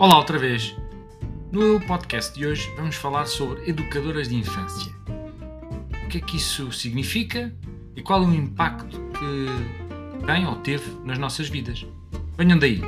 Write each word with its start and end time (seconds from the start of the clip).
Olá 0.00 0.16
outra 0.16 0.38
vez. 0.38 0.74
No 1.52 1.78
podcast 1.86 2.32
de 2.32 2.46
hoje 2.46 2.74
vamos 2.74 2.96
falar 2.96 3.26
sobre 3.26 3.68
educadoras 3.68 4.30
de 4.30 4.34
infância. 4.34 4.90
O 6.06 6.08
que 6.08 6.16
é 6.16 6.20
que 6.22 6.38
isso 6.38 6.72
significa 6.72 7.54
e 7.94 8.00
qual 8.00 8.22
é 8.22 8.26
o 8.26 8.32
impacto 8.32 8.96
que 9.12 10.24
tem 10.24 10.46
ou 10.46 10.56
teve 10.62 10.90
nas 11.04 11.18
nossas 11.18 11.50
vidas. 11.50 11.84
Venham 12.34 12.58
daí. 12.58 12.80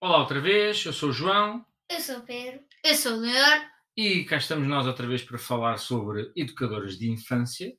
Olá 0.00 0.18
outra 0.18 0.40
vez, 0.40 0.84
eu 0.84 0.92
sou 0.92 1.10
o 1.10 1.12
João 1.12 1.64
Eu 1.88 2.00
sou 2.00 2.16
o 2.16 2.22
Pedro. 2.22 2.58
Eu 2.84 2.94
sou 2.96 3.12
o 3.12 3.20
Leonor. 3.20 3.66
e 3.96 4.24
cá 4.24 4.36
estamos 4.36 4.66
nós 4.66 4.84
outra 4.84 5.06
vez 5.06 5.22
para 5.22 5.38
falar 5.38 5.76
sobre 5.76 6.32
educadoras 6.34 6.98
de 6.98 7.08
infância. 7.08 7.72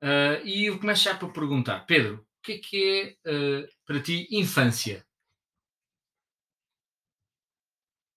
Ah, 0.00 0.40
e 0.44 0.66
eu 0.66 0.78
começo 0.78 1.02
já 1.02 1.16
por 1.16 1.32
perguntar, 1.32 1.80
Pedro, 1.80 2.24
o 2.42 2.44
que 2.44 2.52
é 2.52 2.58
que 2.58 3.16
é 3.24 3.30
ah, 3.30 3.68
para 3.86 4.02
ti 4.02 4.26
infância? 4.32 5.06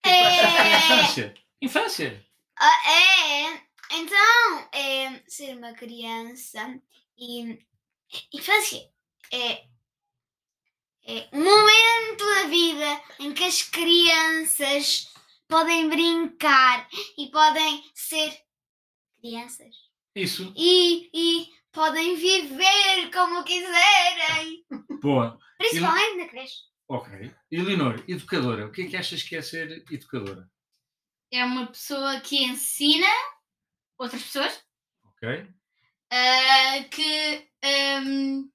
É 0.04 0.10
que 0.10 0.18
é 0.18 0.78
infância? 0.78 1.34
Infância? 1.62 2.26
Ah, 2.58 2.92
é, 2.92 3.62
então, 3.92 4.70
é 4.72 5.24
ser 5.28 5.56
uma 5.56 5.74
criança 5.74 6.82
e 7.16 7.64
infância 8.34 8.90
é, 9.32 9.68
é 11.06 11.30
um 11.32 11.44
momento 11.44 12.26
da 12.26 12.48
vida 12.48 13.04
em 13.20 13.34
que 13.34 13.44
as 13.44 13.62
crianças 13.62 15.14
podem 15.48 15.88
brincar 15.88 16.88
e 17.18 17.30
podem 17.30 17.84
ser 17.94 18.36
crianças 19.20 19.76
Isso. 20.16 20.52
e, 20.56 21.10
e 21.14 21.50
podem 21.76 22.16
viver 22.16 23.12
como 23.14 23.44
quiserem, 23.44 24.66
Boa. 25.02 25.38
principalmente 25.58 26.17
na 26.17 26.28
creche. 26.30 26.56
Ok. 26.88 27.32
E 27.52 27.62
Leonor, 27.62 28.04
educadora, 28.08 28.66
o 28.66 28.72
que 28.72 28.84
é 28.84 28.88
que 28.88 28.98
achas 28.98 29.22
que 29.22 29.36
é 29.36 29.42
ser 29.42 29.84
educadora? 29.92 30.50
é 31.32 31.44
uma 31.44 31.67
pessoa 31.67 32.22
que 32.22 32.44
ensina 32.45 33.08
outras 33.98 34.23
pessoas 34.23 34.64
Ok. 35.04 35.48
ah, 36.12 36.84
que 36.90 37.50
ahm, 37.64 38.50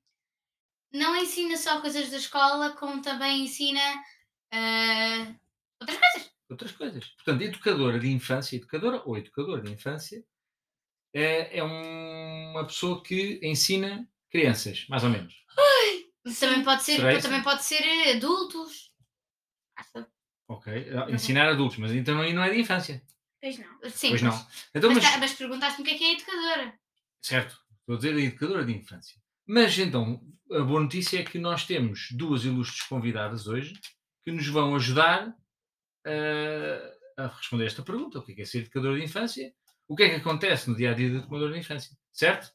não 0.92 1.14
ensina 1.16 1.56
só 1.58 1.80
coisas 1.80 2.10
da 2.10 2.16
escola, 2.16 2.74
como 2.76 3.02
também 3.02 3.42
ensina 3.44 3.80
ah, 4.52 5.34
outras 5.80 5.98
coisas. 5.98 6.30
Outras 6.50 6.72
coisas. 6.72 7.06
Portanto, 7.16 7.42
educadora 7.42 7.98
de 7.98 8.08
infância, 8.08 8.56
educadora 8.56 9.02
ou 9.04 9.18
educador 9.18 9.62
de 9.62 9.72
infância, 9.72 10.24
é, 11.14 11.58
é 11.58 11.64
um- 11.64 12.50
uma 12.52 12.66
pessoa 12.66 13.02
que 13.02 13.40
ensina 13.42 14.08
crianças, 14.30 14.86
mais 14.88 15.02
ou 15.04 15.10
menos. 15.10 15.34
Também 16.38 16.62
pode 16.62 16.82
ser, 16.82 16.96
Será 16.96 17.12
isso? 17.14 17.22
também 17.22 17.42
pode 17.42 17.62
ser 17.64 17.82
eh, 17.82 18.12
adultos. 18.16 18.90
Ok. 20.48 20.72
Ensinar 21.10 21.48
adultos, 21.48 21.78
mas 21.78 21.92
então 21.92 22.14
não, 22.16 22.30
não 22.32 22.42
é 22.42 22.50
de 22.50 22.60
infância. 22.60 23.02
Pois 23.40 23.58
não. 23.58 23.90
Sim, 23.90 24.08
Pois 24.10 24.22
não. 24.22 24.46
Então, 24.74 24.90
Mas, 24.92 25.02
mas, 25.02 25.12
tá- 25.12 25.18
mas 25.18 25.32
perguntaste-me 25.34 25.82
o 25.82 25.88
que 25.88 25.94
é 25.94 25.98
que 25.98 26.04
é 26.04 26.12
educadora. 26.14 26.74
certo, 27.22 27.58
estou 27.80 27.94
a 27.94 27.98
dizer 27.98 28.14
a 28.14 28.20
educadora 28.20 28.64
de 28.64 28.72
infância. 28.72 29.16
Mas 29.46 29.78
então, 29.78 30.20
a 30.52 30.60
boa 30.60 30.80
notícia 30.80 31.18
é 31.20 31.24
que 31.24 31.38
nós 31.38 31.64
temos 31.66 32.08
duas 32.12 32.44
ilustres 32.44 32.82
convidadas 32.82 33.46
hoje 33.46 33.72
que 34.24 34.30
nos 34.30 34.46
vão 34.48 34.74
ajudar 34.76 35.34
eh, 36.06 36.96
a 37.16 37.26
responder 37.28 37.66
esta 37.66 37.82
pergunta: 37.82 38.18
o 38.18 38.22
que 38.22 38.32
é, 38.32 38.34
que 38.34 38.42
é 38.42 38.44
ser 38.44 38.58
educadora 38.58 38.96
de 38.98 39.04
infância? 39.04 39.52
O 39.90 39.96
que 39.96 40.04
é 40.04 40.08
que 40.10 40.14
acontece 40.20 40.70
no 40.70 40.76
dia 40.76 40.92
a 40.92 40.94
dia 40.94 41.10
do 41.10 41.16
educador 41.16 41.52
de 41.52 41.58
infância? 41.58 41.90
Certo? 42.12 42.54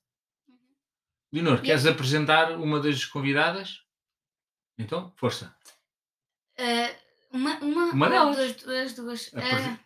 Leonor, 1.33 1.61
queres 1.61 1.85
apresentar 1.85 2.53
uma 2.53 2.79
das 2.79 3.03
convidadas? 3.03 3.81
Então, 4.77 5.13
força. 5.17 5.53
Ah, 6.57 6.95
uma, 7.29 7.59
uma, 7.59 7.85
Uma 7.91 8.09
delas. 8.09 8.37
Duas, 8.37 8.93
duas, 8.93 8.95
duas. 8.95 9.33
Apre- 9.35 9.79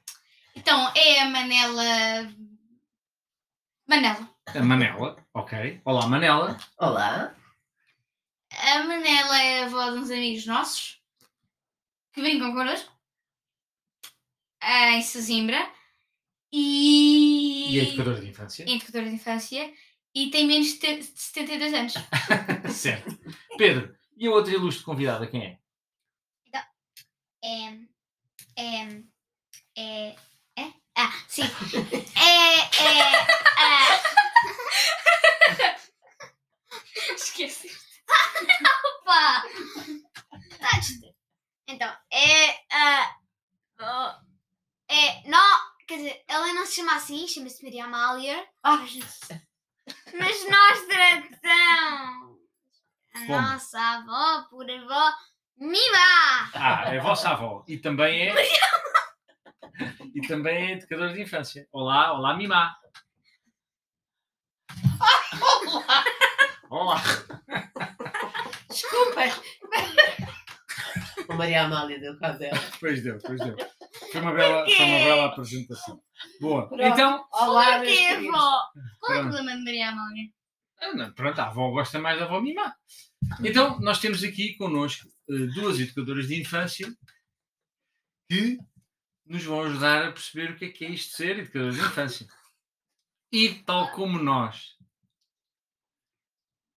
então, 0.55 0.93
é 0.95 1.21
a 1.21 1.25
Manela. 1.31 2.35
Manela. 3.87 4.29
A 4.45 4.61
Manela, 4.63 5.27
ok. 5.33 5.81
Olá, 5.85 6.05
Manela. 6.07 6.55
Olá. 6.77 7.35
A 8.51 8.83
Manela 8.83 9.41
é 9.41 9.63
a 9.63 9.65
avó 9.65 9.89
de 9.89 9.97
uns 9.97 10.11
amigos 10.11 10.45
nossos 10.45 11.01
que 12.13 12.21
brincam 12.21 12.53
connosco 12.53 12.93
em 14.61 15.01
Sesimbra 15.01 15.78
e, 16.51 17.75
E 17.75 17.79
é 17.79 17.83
educadora 17.83 18.21
de 18.21 18.27
infância? 18.29 18.63
é 18.67 18.71
educadora 18.71 19.05
de 19.09 19.15
infância 19.15 19.73
e 20.15 20.29
tem 20.31 20.45
menos 20.47 20.67
de 20.73 20.79
te- 20.79 20.97
de 20.97 21.03
72 21.19 21.73
anos. 21.73 21.93
certo. 22.73 23.17
Pedro, 23.57 23.95
e 24.17 24.27
a 24.27 24.31
outra 24.31 24.53
ilustre 24.53 24.83
convidada, 24.83 25.27
quem 25.27 25.43
é? 25.45 25.59
É, 27.41 27.69
é, 28.57 29.03
é, 29.77 30.15
é? 30.57 30.73
Ah, 30.95 31.13
sim. 31.27 31.43
É, 32.19 32.59
é, 32.83 33.27
ah, 33.57 34.01
Esqueci. 37.15 37.69
Opa! 39.01 39.43
Tá. 40.59 40.69
Então, 41.67 41.95
é. 42.11 42.49
ah, 42.71 43.15
oh, 43.79 44.93
é. 44.93 45.27
Não. 45.29 45.69
Quer 45.87 45.97
dizer, 45.97 46.23
ela 46.27 46.48
não 46.59 46.65
se 46.65 46.75
chama 46.75 46.95
assim, 46.95 47.25
chama-se 47.25 47.63
Maria 47.63 47.85
Amália. 47.85 48.45
Ah, 48.61 48.83
Mas 50.13 50.49
nós 50.49 50.85
tratamos 50.87 52.37
a 53.13 53.19
Como? 53.25 53.41
nossa 53.41 53.79
avó 53.79 54.43
por 54.49 54.69
avó 54.69 55.13
Mima! 55.57 56.51
Ah, 56.53 56.93
é 56.93 56.99
a 56.99 57.01
vossa 57.01 57.29
avó. 57.29 57.63
E 57.67 57.77
também 57.77 58.29
é. 58.29 58.35
e 60.13 60.21
também 60.27 60.67
é 60.67 60.71
educadora 60.73 61.13
de 61.13 61.21
infância. 61.21 61.65
Olá, 61.71 62.13
olá, 62.13 62.35
Mimá. 62.35 62.75
Olá. 66.69 67.01
desculpa. 68.69 69.21
A 71.29 71.33
Maria 71.35 71.63
Amália 71.63 71.99
deu 71.99 72.19
cá 72.19 72.31
dela. 72.31 72.59
Pois 72.79 73.01
deu, 73.01 73.17
pois 73.19 73.39
deu. 73.39 73.55
Foi 74.11 74.21
uma 74.21 74.33
bela, 74.33 74.65
foi 74.65 74.85
uma 74.85 74.97
bela 74.99 75.25
apresentação. 75.27 76.01
Boa. 76.41 76.67
Pronto. 76.67 76.83
Então, 76.83 77.27
Olá, 77.31 77.77
Por 77.77 77.85
meus 77.85 77.97
queridos. 77.97 78.27
avó? 78.35 78.61
Qual 78.99 79.13
é 79.13 79.19
o 79.19 79.21
Pronto. 79.21 79.33
problema 79.35 79.57
de 79.57 79.63
Maria 79.63 79.89
Amália? 79.89 80.23
Ah, 80.81 80.93
não, 80.93 81.13
Pronto, 81.13 81.39
a 81.39 81.47
avó 81.47 81.69
gosta 81.71 81.99
mais 81.99 82.19
da 82.19 82.25
avó 82.25 82.41
Mimá. 82.41 82.75
Então, 83.43 83.79
nós 83.79 83.99
temos 83.99 84.23
aqui 84.23 84.55
connosco 84.55 85.07
eh, 85.29 85.45
duas 85.53 85.79
educadoras 85.79 86.27
de 86.27 86.39
infância 86.39 86.87
que 88.29 88.57
nos 89.25 89.43
vão 89.43 89.61
ajudar 89.63 90.05
a 90.07 90.11
perceber 90.11 90.51
o 90.51 90.55
que 90.57 90.65
é 90.65 90.69
que 90.69 90.85
é 90.85 90.89
isto 90.89 91.09
de 91.11 91.15
ser 91.17 91.39
educador 91.39 91.71
de 91.71 91.79
infância. 91.79 92.27
E, 93.31 93.53
tal 93.63 93.91
como 93.91 94.17
nós 94.17 94.75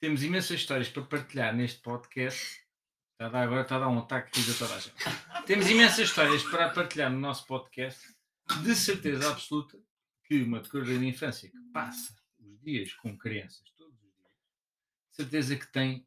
temos 0.00 0.22
imensas 0.22 0.60
histórias 0.60 0.88
para 0.88 1.02
partilhar 1.04 1.54
neste 1.54 1.80
podcast, 1.80 2.61
a 3.22 3.42
agora 3.42 3.62
está 3.62 3.76
a 3.76 3.80
dar 3.80 3.88
um 3.88 3.98
ataque 3.98 4.40
a 4.40 4.54
toda 4.58 4.74
a 4.74 4.78
gente. 4.78 4.94
Temos 5.46 5.70
imensas 5.70 6.00
histórias 6.00 6.42
para 6.42 6.70
partilhar 6.70 7.10
no 7.10 7.18
nosso 7.18 7.46
podcast, 7.46 8.00
de 8.62 8.74
certeza 8.74 9.30
absoluta 9.30 9.78
que 10.24 10.42
uma 10.42 10.58
educadora 10.58 10.98
de 10.98 11.06
infância 11.06 11.50
que 11.50 11.58
passa 11.72 12.14
os 12.38 12.60
dias 12.60 12.92
com 12.94 13.16
crianças, 13.16 13.62
todos 13.76 13.94
os 13.94 14.00
dias, 14.00 14.30
de 15.10 15.16
certeza 15.16 15.56
que 15.56 15.66
tem 15.66 16.06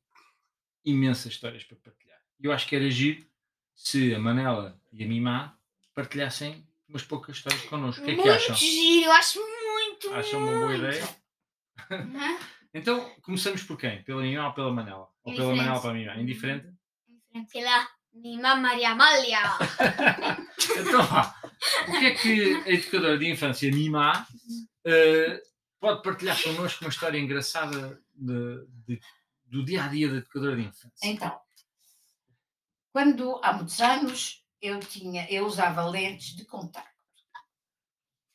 imensas 0.83 1.33
histórias 1.33 1.63
para 1.63 1.77
partilhar. 1.77 2.19
Eu 2.39 2.51
acho 2.51 2.67
que 2.67 2.75
era 2.75 2.89
giro 2.89 3.25
se 3.73 4.13
a 4.13 4.19
Manela 4.19 4.79
e 4.91 5.03
a 5.03 5.07
Mimá 5.07 5.57
partilhassem 5.93 6.67
umas 6.87 7.03
poucas 7.03 7.37
histórias 7.37 7.61
connosco. 7.63 8.01
O 8.01 8.05
que 8.05 8.11
é 8.11 8.15
que 8.15 8.21
muito 8.21 8.35
acham? 8.35 8.55
giro, 8.55 9.05
eu 9.05 9.11
acho 9.11 9.39
muito. 9.39 10.13
Acham 10.13 10.39
uma 10.39 10.51
boa 10.51 10.67
muito. 10.67 10.83
ideia? 10.83 11.17
Hã? 11.91 12.37
Então, 12.73 13.09
começamos 13.21 13.63
por 13.63 13.77
quem? 13.77 14.03
Pela 14.03 14.21
Mimá 14.21 14.47
ou 14.47 14.53
pela 14.53 14.71
Manela? 14.71 15.07
Ou 15.23 15.33
pela 15.33 15.53
Indiferente. 15.53 15.57
Manela 15.57 15.75
ou 15.75 15.81
pela 15.81 15.93
Mimá? 15.93 16.17
Indiferente? 16.17 16.73
Sei 17.49 17.63
lá, 17.63 17.87
Mima 18.13 18.55
Maria 18.55 18.91
Amália. 18.91 19.39
Então 20.77 21.03
vá. 21.05 21.35
O 21.87 21.99
que 21.99 22.05
é 22.05 22.11
que 22.15 22.55
a 22.55 22.69
educadora 22.69 23.17
de 23.17 23.29
infância 23.29 23.71
Mimá 23.71 24.25
eh, 24.85 25.41
pode 25.79 26.01
partilhar 26.01 26.41
connosco 26.41 26.83
uma 26.83 26.89
história 26.89 27.17
engraçada 27.19 28.01
de- 28.13 28.65
de- 28.87 29.01
do 29.45 29.63
dia 29.63 29.83
a 29.83 29.87
dia 29.87 30.09
da 30.09 30.17
educadora 30.17 30.55
de 30.55 30.63
infância? 30.63 30.89
Então, 31.03 31.39
quando 32.91 33.39
há 33.43 33.53
muitos 33.53 33.79
anos 33.81 34.43
eu 34.61 34.79
tinha, 34.79 35.29
eu 35.29 35.45
usava 35.45 35.85
lentes 35.85 36.35
de 36.35 36.45
contacto, 36.45 36.89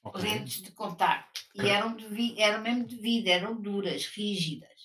Ok. 0.05 0.23
lentes 0.23 0.63
de 0.63 0.71
contacto, 0.73 1.41
e 1.55 1.69
eram, 1.69 1.95
de 1.97 2.07
vi, 2.07 2.41
eram 2.41 2.63
mesmo 2.63 2.87
de 2.87 2.97
vidro, 2.97 3.31
eram 3.31 3.55
duras, 3.61 4.07
rígidas. 4.07 4.80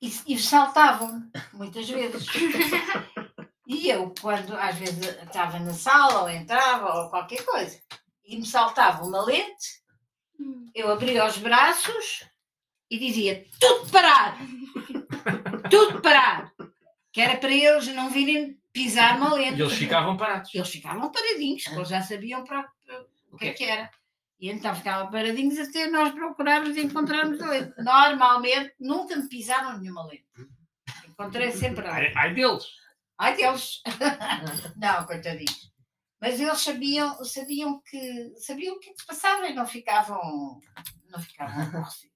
E, 0.00 0.12
e 0.26 0.38
saltavam, 0.38 1.30
muitas 1.52 1.88
vezes. 1.88 2.26
E 3.66 3.88
eu, 3.88 4.12
quando 4.20 4.56
às 4.56 4.76
vezes 4.76 4.98
estava 5.22 5.58
na 5.58 5.72
sala, 5.72 6.22
ou 6.22 6.30
entrava, 6.30 7.02
ou 7.02 7.10
qualquer 7.10 7.44
coisa, 7.44 7.78
e 8.24 8.36
me 8.36 8.46
saltava 8.46 9.04
uma 9.04 9.22
lente, 9.24 9.80
eu 10.74 10.90
abria 10.90 11.24
os 11.26 11.38
braços 11.38 12.24
e 12.90 12.98
dizia: 12.98 13.46
tudo 13.60 13.90
parar! 13.90 14.38
tudo 15.70 16.00
parar! 16.00 16.52
que 17.12 17.20
era 17.20 17.36
para 17.36 17.52
eles 17.52 17.86
não 17.88 18.08
virem 18.10 18.58
pisar 18.72 19.18
maleta. 19.18 19.56
E 19.56 19.60
eles 19.60 19.74
ficavam 19.74 20.16
parados. 20.16 20.54
Eles 20.54 20.68
ficavam 20.68 21.10
paradinhos, 21.10 21.64
porque 21.64 21.78
eles 21.78 21.88
já 21.88 22.02
sabiam 22.02 22.44
para, 22.44 22.62
para- 22.86 23.04
o 23.32 23.36
que 23.36 23.48
é 23.48 23.52
que 23.52 23.64
era. 23.64 23.90
E 24.40 24.50
então 24.50 24.74
ficavam 24.74 25.10
paradinhos 25.10 25.58
até 25.58 25.86
nós 25.88 26.12
procurarmos 26.14 26.76
e 26.76 26.80
encontrarmos 26.80 27.40
a 27.42 27.50
lente. 27.50 27.74
Normalmente 27.82 28.72
nunca 28.80 29.14
me 29.16 29.28
pisaram 29.28 29.78
nenhuma 29.78 30.06
lente. 30.06 30.24
Encontrei 31.06 31.50
sempre 31.52 31.86
a 31.86 31.94
Ai, 31.94 32.12
ai 32.16 32.34
deles. 32.34 32.64
Ai 33.18 33.36
deles! 33.36 33.82
não, 34.76 35.04
coitadinhos. 35.04 35.70
Mas 36.20 36.40
eles 36.40 36.58
sabiam, 36.60 37.22
sabiam 37.24 37.80
que 37.82 38.32
sabiam 38.38 38.76
o 38.76 38.78
que 38.78 38.90
é 38.90 38.92
que 38.92 39.00
se 39.00 39.06
passava 39.06 39.46
e 39.46 39.54
não 39.54 39.66
ficavam, 39.66 40.58
não 41.10 41.18
ficavam 41.20 41.62
aborrecidos. 41.62 42.10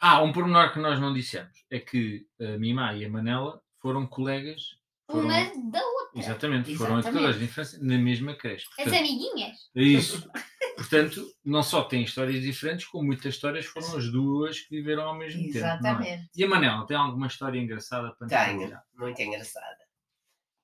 Ah, 0.00 0.22
um 0.22 0.32
pormenor 0.32 0.72
que 0.72 0.78
nós 0.78 1.00
não 1.00 1.12
dissemos 1.12 1.64
é 1.70 1.80
que 1.80 2.26
a 2.40 2.56
Mimá 2.58 2.94
e 2.94 3.04
a 3.04 3.10
Manela 3.10 3.60
foram 3.80 4.06
colegas. 4.06 4.62
Foram, 5.10 5.24
Uma 5.26 5.40
da 5.70 5.84
outra. 5.84 6.20
exatamente, 6.20 6.76
foram 6.76 6.98
Exatamente. 6.98 7.08
educadores 7.08 7.38
de 7.38 7.44
infância 7.44 7.78
na 7.82 7.98
mesma 7.98 8.34
creche. 8.34 8.66
As 8.70 8.74
Portanto, 8.76 8.98
amiguinhas. 8.98 9.56
é 9.76 9.82
isso. 9.82 10.30
Portanto, 10.76 11.24
não 11.44 11.62
só 11.62 11.84
têm 11.84 12.02
histórias 12.02 12.42
diferentes, 12.42 12.86
como 12.86 13.06
muitas 13.06 13.34
histórias 13.34 13.64
foram 13.66 13.96
as 13.96 14.10
duas 14.10 14.60
que 14.60 14.70
viveram 14.76 15.04
ao 15.04 15.14
mesmo 15.16 15.40
tempo. 15.52 15.58
não 15.58 15.66
é? 15.66 15.74
Exatamente. 15.74 16.30
E 16.34 16.44
a 16.44 16.48
Manela, 16.48 16.86
tem 16.86 16.96
alguma 16.96 17.26
história 17.28 17.58
engraçada 17.58 18.12
para 18.14 18.26
nos 18.26 18.30
Tenho, 18.36 18.58
partilhar? 18.58 18.84
muito 18.94 19.22
engraçada. 19.22 19.78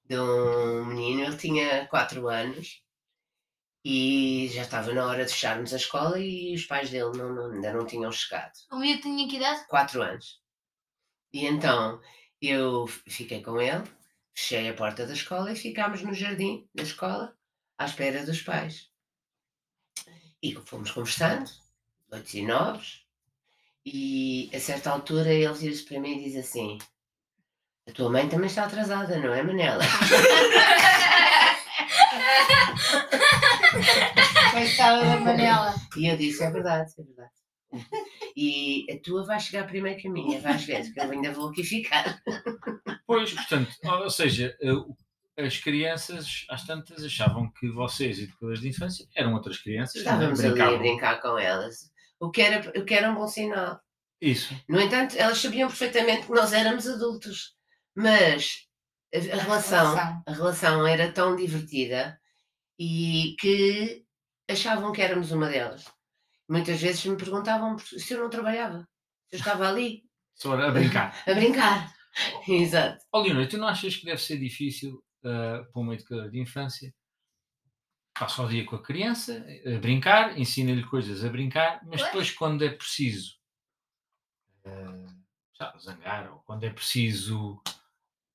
De 0.05 0.19
um 0.19 0.85
menino, 0.87 1.23
ele 1.23 1.37
tinha 1.37 1.87
4 1.87 2.29
anos 2.29 2.83
e 3.85 4.49
já 4.53 4.63
estava 4.63 4.93
na 4.93 5.07
hora 5.07 5.25
de 5.25 5.33
fecharmos 5.33 5.73
a 5.73 5.77
escola 5.77 6.19
e 6.19 6.55
os 6.55 6.65
pais 6.65 6.91
dele 6.91 7.17
não- 7.17 7.33
não- 7.35 7.53
ainda 7.53 7.73
não 7.73 7.87
tinham 7.87 8.11
chegado. 8.13 8.53
O 8.73 8.77
miúdo 8.79 9.01
tinha 9.03 9.29
que 9.29 9.37
idade? 9.37 9.67
4 9.69 10.03
anos. 10.03 10.41
E 11.33 11.47
então 11.47 12.01
eu 12.43 12.87
fiquei 12.87 13.43
com 13.43 13.61
ele, 13.61 13.85
fechei 14.35 14.69
a 14.69 14.75
porta 14.75 15.07
da 15.07 15.13
escola 15.13 15.53
e 15.53 15.57
ficámos 15.57 16.03
no 16.03 16.13
jardim 16.13 16.69
da 16.75 16.83
escola 16.83 17.35
à 17.79 17.85
espera 17.85 18.27
dos 18.27 18.43
pais. 18.43 18.90
E 20.43 20.55
fomos 20.65 20.91
conversando, 20.91 21.51
oito 22.13 22.35
e 22.35 22.47
nove, 22.47 22.87
e 23.85 24.51
a 24.55 24.61
certa 24.61 24.91
altura 24.91 25.33
ele 25.33 25.53
vira-se 25.55 25.85
para 25.85 26.01
mim 26.01 26.19
e 26.19 26.25
diz 26.25 26.37
assim: 26.37 26.79
A 27.89 27.93
tua 27.93 28.11
mãe 28.11 28.29
também 28.29 28.47
está 28.47 28.65
atrasada, 28.65 29.19
não 29.19 29.33
é, 29.35 29.43
Manela? 29.43 29.85
Coitada 34.53 35.05
da 35.05 35.21
Manela. 35.21 35.75
E 35.97 36.07
eu 36.07 36.17
disse: 36.17 36.43
É 36.43 36.51
verdade, 36.51 36.93
é 36.99 37.03
verdade. 37.03 37.31
E 38.37 38.87
a 38.93 38.99
tua 39.03 39.25
vai 39.25 39.39
chegar 39.39 39.67
primeiro 39.67 40.01
que 40.01 40.09
a 40.09 40.11
minha, 40.11 40.41
vais 40.41 40.65
ver, 40.65 40.93
que 40.93 40.99
eu 41.01 41.11
ainda 41.11 41.33
vou 41.33 41.51
aqui 41.51 41.63
ficar. 41.63 42.21
Pois, 43.07 43.33
portanto, 43.33 43.71
ou 43.85 44.11
seja, 44.11 44.57
eh, 44.61 44.73
o- 44.73 44.97
as 45.47 45.59
crianças, 45.59 46.45
às 46.49 46.65
tantas, 46.65 47.05
achavam 47.05 47.51
que 47.53 47.69
vocês, 47.71 48.19
educadores 48.19 48.61
de 48.61 48.69
infância, 48.69 49.07
eram 49.15 49.35
outras 49.35 49.59
crianças. 49.59 49.97
é? 49.97 49.99
Estávamos 50.01 50.41
ali 50.41 50.61
a 50.61 50.77
brincar 50.77 51.21
com 51.21 51.39
elas, 51.39 51.91
o 52.19 52.31
que 52.31 52.43
era, 52.43 52.71
o 52.79 52.85
que 52.85 52.95
era 52.95 53.11
um 53.11 53.15
bom 53.15 53.27
sinal. 53.27 53.81
Isso. 54.21 54.55
No 54.69 54.81
entanto, 54.81 55.17
elas 55.17 55.39
sabiam 55.39 55.69
perfeitamente 55.69 56.27
que 56.27 56.33
nós 56.33 56.53
éramos 56.53 56.87
adultos, 56.87 57.55
mas 57.97 58.67
a, 59.15 59.19
a 59.19 59.43
relação, 59.43 59.95
relação. 59.95 60.23
a 60.27 60.33
relação 60.33 60.87
era 60.87 61.13
tão 61.13 61.35
divertida 61.35 62.21
e 62.79 63.35
que 63.41 64.05
achavam 64.49 64.93
que 64.93 65.03
éramos 65.03 65.31
uma 65.33 65.49
delas. 65.49 65.85
Muitas 66.49 66.81
vezes 66.81 67.05
me 67.07 67.17
perguntavam 67.17 67.79
se 67.79 68.13
eu 68.13 68.21
não 68.21 68.29
trabalhava, 68.29 68.87
se 69.29 69.37
eu 69.37 69.39
estava 69.39 69.69
ali 69.69 70.03
Só 70.35 70.53
a 70.55 70.71
brincar. 70.71 71.17
a 71.27 71.35
brincar. 71.35 71.95
Exato. 72.49 73.05
Ó 73.13 73.23
Leonor, 73.23 73.47
tu 73.49 73.57
não 73.57 73.69
achas 73.69 73.97
que 73.97 74.05
deve 74.05 74.21
ser 74.21 74.39
difícil 74.39 75.03
eh, 75.25 75.65
para 75.73 75.81
uma 75.81 75.95
educadora 75.95 76.31
de 76.31 76.39
infância? 76.41 76.95
Passa 78.19 78.43
o 78.43 78.49
dia 78.49 78.65
com 78.65 78.77
a 78.77 78.83
criança, 78.83 79.45
a 79.65 79.79
brincar, 79.79 80.39
ensina-lhe 80.39 80.85
coisas 80.85 81.25
a 81.25 81.29
brincar, 81.29 81.81
mas 81.87 82.03
depois 82.03 82.31
quando 82.31 82.65
é 82.65 82.71
preciso 82.71 83.39
eh, 84.65 85.07
já, 85.59 85.75
zangar, 85.79 86.33
ou 86.33 86.41
quando 86.41 86.65
é 86.65 86.71
preciso 86.71 87.63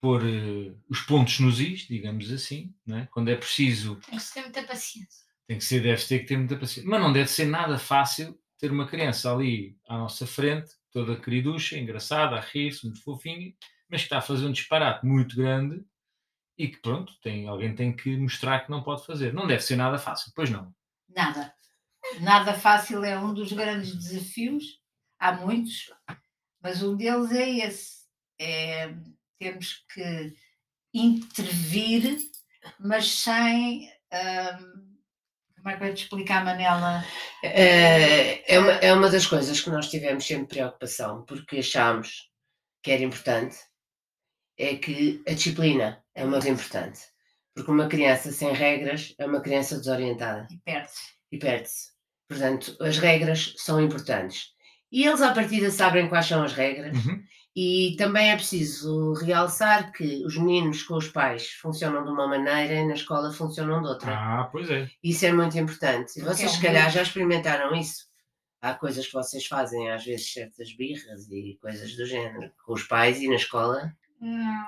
pôr 0.01 0.23
eh, 0.23 0.73
os 0.89 1.01
pontos 1.01 1.39
nos 1.39 1.59
is, 1.59 1.81
digamos 1.87 2.31
assim, 2.31 2.73
é? 2.89 3.05
quando 3.07 3.29
é 3.29 3.35
preciso, 3.35 3.97
Tem 3.97 4.17
que 4.17 4.33
ter 4.33 4.41
muita 4.41 4.63
paciência. 4.63 5.25
tem 5.47 5.57
que 5.57 5.63
ser, 5.63 5.81
deve 5.81 6.03
ter 6.03 6.19
que 6.19 6.25
ter 6.25 6.37
muita 6.37 6.57
paciência. 6.57 6.89
Mas 6.89 7.01
não 7.01 7.13
deve 7.13 7.29
ser 7.29 7.45
nada 7.45 7.77
fácil 7.77 8.39
ter 8.57 8.71
uma 8.71 8.87
criança 8.87 9.31
ali 9.33 9.77
à 9.87 9.97
nossa 9.97 10.25
frente, 10.25 10.71
toda 10.91 11.19
queriducha, 11.19 11.77
engraçada, 11.77 12.37
a 12.37 12.39
rir-se, 12.39 12.85
muito 12.85 13.03
fofinha, 13.03 13.53
mas 13.89 14.01
que 14.01 14.05
está 14.05 14.17
a 14.17 14.21
fazer 14.21 14.45
um 14.47 14.51
disparate 14.51 15.05
muito 15.05 15.35
grande 15.35 15.83
e 16.57 16.67
que 16.69 16.77
pronto, 16.77 17.13
tem, 17.21 17.47
alguém 17.47 17.75
tem 17.75 17.93
que 17.95 18.15
mostrar 18.17 18.61
que 18.61 18.71
não 18.71 18.83
pode 18.83 19.05
fazer. 19.05 19.33
Não 19.33 19.47
deve 19.47 19.61
ser 19.63 19.75
nada 19.75 19.97
fácil, 19.97 20.31
pois 20.35 20.49
não. 20.49 20.73
Nada. 21.09 21.53
Nada 22.21 22.53
fácil 22.53 23.03
é 23.03 23.17
um 23.17 23.33
dos 23.33 23.51
grandes 23.51 23.95
desafios. 23.95 24.79
Há 25.19 25.31
muitos, 25.33 25.91
mas 26.61 26.81
um 26.83 26.95
deles 26.95 27.31
é 27.31 27.49
esse. 27.67 28.05
É, 28.39 28.93
temos 29.39 29.85
que 29.93 30.35
intervir, 30.93 32.17
mas 32.79 33.09
sem. 33.11 33.91
hum, 34.13 34.95
como 35.57 35.69
é 35.69 35.77
que 35.77 35.83
ia 35.85 35.93
te 35.93 36.03
explicar, 36.03 36.45
Manela? 36.45 37.03
Eh, 37.43 38.43
É 38.53 38.59
uma, 38.59 38.71
é 38.73 38.93
uma 38.93 39.09
das 39.09 39.25
coisas 39.25 39.59
que 39.59 39.69
nós 39.69 39.89
tivemos 39.89 40.25
sempre 40.25 40.47
preocupação, 40.57 41.23
porque 41.25 41.57
achámos 41.57 42.29
que 42.83 42.91
era 42.91 43.01
importante, 43.03 43.57
é 44.57 44.75
que 44.75 45.21
a 45.27 45.33
disciplina 45.33 46.03
é 46.13 46.25
o 46.25 46.27
mais 46.29 46.45
importante. 46.45 46.99
Porque 47.53 47.71
uma 47.71 47.87
criança 47.87 48.31
sem 48.31 48.53
regras 48.53 49.13
é 49.17 49.25
uma 49.25 49.39
criança 49.41 49.77
desorientada 49.77 50.45
E 50.51 50.57
perde-se. 50.57 51.01
e 51.31 51.37
perde-se. 51.37 51.89
Portanto, 52.27 52.75
as 52.81 52.97
regras 52.97 53.53
são 53.57 53.81
importantes. 53.81 54.47
E 54.91 55.05
eles, 55.05 55.21
à 55.21 55.33
partida, 55.33 55.69
sabem 55.71 56.09
quais 56.09 56.25
são 56.25 56.43
as 56.43 56.53
regras. 56.53 56.95
Uhum. 57.05 57.23
E 57.55 57.95
também 57.97 58.31
é 58.31 58.35
preciso 58.35 59.13
realçar 59.13 59.93
que 59.93 60.25
os 60.25 60.37
meninos 60.37 60.83
com 60.83 60.95
os 60.95 61.07
pais 61.07 61.51
funcionam 61.51 62.03
de 62.03 62.11
uma 62.11 62.27
maneira 62.27 62.73
e 62.73 62.85
na 62.85 62.95
escola 62.95 63.31
funcionam 63.31 63.81
de 63.81 63.87
outra. 63.87 64.11
Ah, 64.11 64.49
pois 64.51 64.69
é. 64.69 64.89
Isso 65.01 65.25
é 65.25 65.31
muito 65.31 65.57
importante. 65.57 66.19
E 66.19 66.21
vocês, 66.21 66.49
é 66.49 66.51
um 66.51 66.55
se 66.55 66.61
calhar, 66.61 66.91
já 66.91 67.01
experimentaram 67.01 67.73
isso. 67.73 68.07
Há 68.61 68.73
coisas 68.73 69.05
que 69.07 69.13
vocês 69.13 69.45
fazem, 69.45 69.89
às 69.89 70.03
vezes, 70.03 70.33
certas 70.33 70.75
birras 70.75 71.29
e 71.29 71.57
coisas 71.61 71.95
do 71.95 72.05
género, 72.05 72.51
com 72.65 72.73
os 72.73 72.83
pais 72.83 73.21
e 73.21 73.29
na 73.29 73.35
escola 73.35 73.93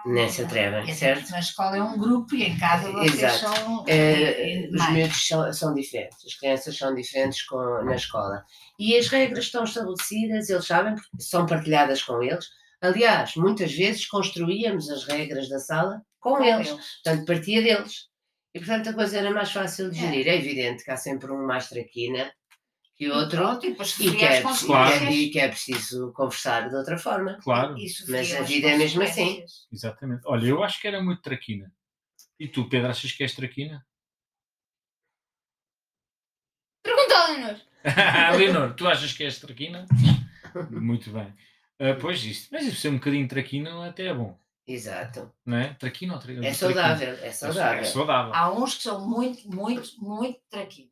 nem 0.06 0.30
se 0.30 0.44
atrevem, 0.44 0.90
É 0.90 0.94
certo? 0.94 1.30
Na 1.32 1.40
escola 1.40 1.78
é 1.78 1.82
um 1.84 1.98
grupo 1.98 2.36
e 2.36 2.44
em 2.44 2.58
casa 2.58 2.92
vocês 2.92 3.14
Exato. 3.16 3.38
são. 3.40 3.86
Eh, 3.88 4.68
os 4.72 4.78
mais. 4.80 4.94
miúdos 4.94 5.28
são, 5.28 5.54
são 5.54 5.74
diferentes, 5.74 6.18
as 6.26 6.36
crianças 6.36 6.78
são 6.78 6.94
diferentes 6.94 7.44
com, 7.44 7.58
na 7.84 7.96
escola. 7.96 8.44
E 8.78 8.96
as 8.98 9.08
regras 9.08 9.46
estão 9.46 9.64
estabelecidas, 9.64 10.50
eles 10.50 10.66
sabem, 10.66 10.96
são 11.20 11.46
partilhadas 11.46 12.04
com 12.04 12.22
eles. 12.22 12.46
Aliás, 12.82 13.36
muitas 13.36 13.74
vezes 13.74 14.06
construíamos 14.06 14.90
as 14.90 15.06
regras 15.06 15.50
da 15.50 15.58
sala 15.60 16.02
com, 16.20 16.36
Com 16.36 16.44
eles. 16.44 16.68
eles. 16.70 16.86
Portanto, 17.04 17.26
partia 17.26 17.62
deles. 17.64 17.94
E, 18.54 18.60
portanto, 18.60 18.90
a 18.90 18.94
coisa 18.94 19.18
era 19.18 19.32
mais 19.32 19.52
fácil 19.52 19.90
de 19.90 19.98
É. 19.98 20.02
gerir. 20.02 20.28
É, 20.28 20.36
evidente 20.36 20.84
que 20.84 20.92
há 20.92 20.98
sempre 20.98 21.32
um 21.32 21.46
mais 21.46 21.68
traquina 21.70 22.32
que 22.98 23.10
outro 23.12 23.38
Pronto, 23.38 23.66
e 23.66 23.70
depois 23.72 24.00
e 24.00 24.16
que, 24.16 24.26
as 24.26 24.64
é, 24.64 24.66
Claro. 24.66 25.06
e, 25.12 25.30
que 25.30 25.40
é 25.40 25.48
preciso 25.48 26.12
conversar 26.14 26.68
de 26.68 26.76
outra 26.76 26.98
forma. 26.98 27.38
Claro, 27.44 27.76
Mas 28.10 28.34
a 28.34 28.42
vida 28.42 28.70
é 28.70 28.78
mesmo 28.78 29.04
assim. 29.04 29.44
exatamente. 29.72 30.22
Olha, 30.26 30.48
eu 30.48 30.64
acho 30.64 30.82
que 30.82 30.88
era 30.88 31.02
muito 31.02 31.22
traquina. 31.22 31.72
E 32.40 32.48
tu, 32.48 32.68
Pedro, 32.68 32.90
achas 32.90 33.12
que 33.12 33.22
és 33.24 33.34
traquina? 33.36 33.86
Pergunta 36.84 37.16
ao 37.16 37.28
Leonor. 37.28 37.62
Leonor, 38.38 38.74
tu 38.76 38.88
achas 38.88 39.14
que 39.14 39.24
és 39.24 39.40
traquina? 39.40 39.86
Muito 40.72 41.12
bem. 41.12 41.34
Ah, 41.80 41.96
pois 42.02 42.24
isso, 42.24 42.50
mas 42.52 42.66
isso 42.66 42.78
ser 42.82 42.90
um 42.90 42.96
bocadinho 42.96 43.28
traquina 43.28 43.88
até 43.88 44.08
é 44.08 44.14
bom, 44.14 44.36
Exato. 44.66 45.32
não 45.46 45.58
é? 45.58 45.76
Traquina 45.76 46.16
ou 46.16 46.20
traquina? 46.20 46.48
É 46.48 46.54
saudável, 46.54 47.10
é 47.14 47.28
É 47.28 47.32
saudável. 47.32 47.86
saudável. 47.86 48.34
Há 48.34 48.52
uns 48.52 48.76
que 48.76 48.84
são 48.84 49.08
muito, 49.08 49.48
muito, 49.48 49.88
muito 50.02 50.40
traquinas. 50.50 50.92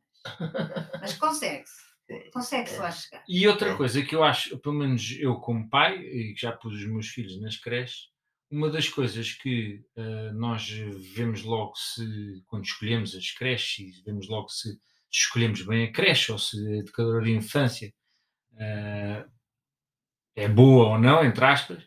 Mas 1.02 1.16
consegue-se. 1.18 1.84
Consegue-se 2.32 2.78
lá 2.78 2.92
chegar. 2.92 3.24
E 3.28 3.48
outra 3.48 3.72
É. 3.72 3.76
coisa 3.76 4.02
que 4.04 4.16
eu 4.16 4.24
acho, 4.24 4.58
pelo 4.60 4.76
menos 4.76 5.16
eu 5.20 5.36
como 5.36 5.70
pai, 5.70 5.98
e 6.00 6.34
que 6.34 6.42
já 6.42 6.52
pus 6.52 6.74
os 6.74 6.86
meus 6.86 7.08
filhos 7.08 7.40
nas 7.42 7.58
creches, 7.58 8.10
uma 8.52 8.70
das 8.70 8.88
coisas 8.88 9.34
que 9.34 9.84
ah, 9.98 10.32
nós 10.34 10.70
vemos 11.16 11.42
logo 11.44 11.74
se, 11.76 12.44
quando 12.46 12.66
escolhemos 12.66 13.16
as 13.16 13.32
creches, 13.32 13.98
e 13.98 14.04
vemos 14.04 14.28
logo 14.30 14.50
se, 14.50 14.70
se 14.74 14.78
escolhemos 15.12 15.62
bem 15.64 15.86
a 15.86 15.92
creche 15.92 16.32
ou 16.32 16.38
se 16.38 16.58
a 16.68 16.76
educadora 16.78 17.24
de 17.24 17.32
infância 17.32 17.92
ah, 18.60 19.26
é 20.36 20.48
boa 20.48 20.90
ou 20.90 21.00
não, 21.00 21.24
entre 21.26 21.44
aspas, 21.44 21.84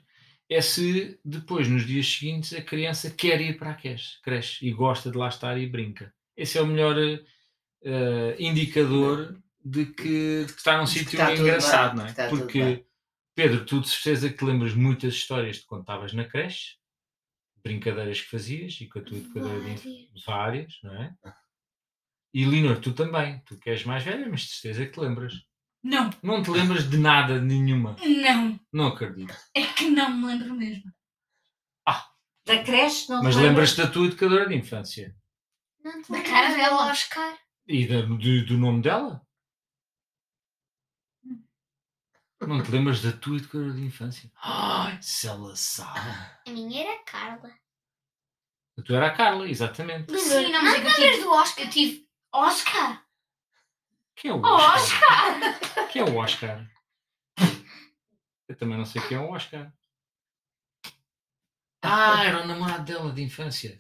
é 0.51 0.61
se 0.61 1.21
depois, 1.25 1.69
nos 1.69 1.87
dias 1.87 2.07
seguintes, 2.11 2.55
a 2.55 2.63
criança 2.63 3.11
quer 3.11 3.41
ir 3.41 3.59
para 3.59 3.71
a 3.71 3.75
creche, 3.75 4.21
creche 4.23 4.67
e 4.67 4.73
gosta 4.73 5.11
de 5.11 5.17
lá 5.19 5.29
estar 5.29 5.57
e 5.59 5.67
brinca. 5.69 6.13
Esse 6.37 6.59
é 6.59 6.63
o 6.63 6.67
melhor 6.67 6.97
ah, 7.85 8.35
indicador 8.39 9.39
de 9.71 9.87
que, 9.87 10.45
de 10.47 10.53
que 10.53 10.59
está 10.59 10.79
num 10.79 10.85
De 10.85 10.93
que 10.93 10.99
sítio 11.01 11.21
engraçado, 11.21 11.97
bem, 11.97 12.05
não 12.05 12.07
é? 12.07 12.15
que 12.15 12.29
Porque. 12.37 12.85
Pedro, 13.35 13.65
tu 13.65 13.81
de 13.81 13.89
certeza 13.89 14.29
que 14.31 14.37
te 14.37 14.45
lembras 14.45 14.75
muitas 14.75 15.15
histórias 15.15 15.57
de 15.59 15.65
quando 15.67 15.83
estavas 15.83 16.13
na 16.13 16.25
creche, 16.25 16.77
brincadeiras 17.63 18.21
que 18.21 18.29
fazias 18.29 18.81
e 18.81 18.89
com 18.89 18.99
a 18.99 19.03
tua 19.03 19.17
educadora 19.17 19.61
de 19.61 19.71
inf- 19.71 19.85
Várias. 19.85 20.25
várias, 20.27 20.79
não 20.83 20.95
é? 21.03 21.15
E 22.35 22.45
Leonor, 22.45 22.81
tu 22.81 22.93
também, 22.93 23.41
tu 23.47 23.57
que 23.59 23.71
és 23.71 23.85
mais 23.85 24.03
velha, 24.03 24.29
mas 24.29 24.41
de 24.41 24.49
certeza 24.49 24.87
que 24.87 24.93
te 24.93 25.01
lembras. 25.01 25.35
Não, 25.83 26.11
Não 26.23 26.43
te 26.43 26.51
lembras 26.51 26.91
de 26.91 26.99
nada, 26.99 27.39
de 27.39 27.47
nenhuma. 27.47 27.97
não. 28.05 28.59
Não 28.73 28.87
acredito. 28.89 29.33
É 29.55 29.65
que 29.67 29.89
não 29.89 30.11
me 30.17 30.27
lembro 30.27 30.55
mesmo. 30.55 30.93
Da 32.47 32.65
creche, 32.65 33.11
não 33.11 33.23
Mas 33.23 33.37
lembras? 33.37 33.45
lembras-te 33.51 33.77
da 33.83 33.87
tua 33.89 34.07
educadora 34.07 34.49
de 34.49 34.55
infância 34.57 35.15
Não 35.85 36.01
te 36.03 36.11
Da 36.11 36.17
lembras 36.17 36.33
cara 36.33 36.57
dela. 36.57 36.91
Oscar? 36.91 37.39
e 37.67 37.87
da- 37.87 38.01
do, 38.01 38.17
do 38.47 38.57
nome 38.59 38.81
dela? 38.83 39.21
Não 42.41 42.63
te 42.63 42.71
lembras 42.71 43.03
da 43.03 43.13
tua 43.13 43.37
educadora 43.37 43.73
de 43.73 43.85
infância? 43.85 44.31
Ai, 44.43 44.99
se 45.03 45.27
ela 45.27 45.55
sabe. 45.57 45.99
A 46.47 46.51
minha 46.51 46.85
era 46.85 47.03
Carla. 47.05 47.51
A 48.79 48.83
tua 48.83 48.97
era 48.97 49.07
a 49.09 49.15
Carla, 49.15 49.49
exatamente. 49.49 50.17
Sim, 50.19 50.53
não, 50.53 50.63
mas 50.63 50.75
é 50.75 50.81
que 50.81 50.87
eu 50.87 50.91
Lembras 50.91 51.11
tive. 51.11 51.23
do 51.23 51.31
Oscar? 51.33 51.65
Eu 51.65 51.71
tive. 51.71 52.09
Oscar! 52.33 53.05
Quem 54.15 54.31
é 54.31 54.35
o 54.35 54.41
Oh, 54.41 54.47
Oscar? 54.47 55.39
Oscar! 55.41 55.89
Quem 55.89 56.03
é 56.03 56.05
o 56.05 56.17
Oscar? 56.17 56.67
Eu 58.49 58.57
também 58.57 58.79
não 58.79 58.85
sei 58.85 59.03
quem 59.03 59.17
é 59.17 59.21
o 59.21 59.31
Oscar. 59.31 59.73
Ah, 61.83 62.25
era 62.25 62.43
o 62.43 62.47
namorado 62.47 62.85
dela 62.85 63.13
de 63.13 63.23
infância. 63.23 63.77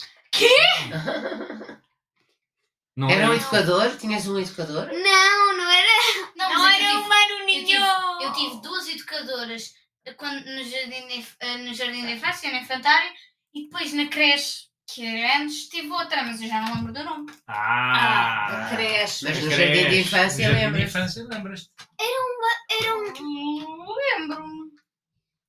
Não 2.96 3.08
Era 3.08 3.30
um 3.30 3.34
educador? 3.34 3.96
Tinhas 3.96 4.26
um 4.26 4.38
educador? 4.38 4.86
Não, 4.92 5.47
não 5.68 5.74
era. 5.74 6.28
Não, 6.36 6.48
Não 6.54 6.68
era 6.68 6.76
tive- 6.78 6.92
o 6.98 7.08
Mano 7.08 7.38
Eu 7.40 7.44
Ninho. 7.46 7.66
tive, 7.66 7.84
eu 8.24 8.32
tive 8.32 8.62
duas 8.62 8.88
educadoras 8.88 9.74
eh, 10.04 10.12
quando, 10.14 10.44
no, 10.44 10.64
jardim 10.64 11.06
de, 11.08 11.26
eh, 11.40 11.56
no 11.58 11.74
jardim 11.74 12.06
de 12.06 12.12
infância, 12.12 12.50
no 12.50 12.56
infantário, 12.58 13.12
e 13.54 13.64
depois 13.64 13.92
na 13.92 14.06
creche, 14.06 14.68
que 14.86 15.04
era 15.04 15.38
antes, 15.38 15.68
tive 15.68 15.90
outra, 15.90 16.22
mas 16.22 16.40
eu 16.40 16.48
já 16.48 16.60
não 16.62 16.74
lembro 16.76 16.92
do 16.92 17.04
nome. 17.04 17.32
Ah! 17.46 18.46
Da 18.70 18.76
creche. 18.76 19.24
Mas 19.26 19.42
no 19.44 19.50
jardim 19.50 19.88
de 19.90 20.00
infância 20.00 20.44
jardim 20.44 20.58
de 20.58 20.64
lembras? 20.64 20.82
infância 20.88 21.24
lembras-te? 21.24 21.70
Era 22.00 22.96
um. 22.96 23.92
Lembro-me. 24.18 24.70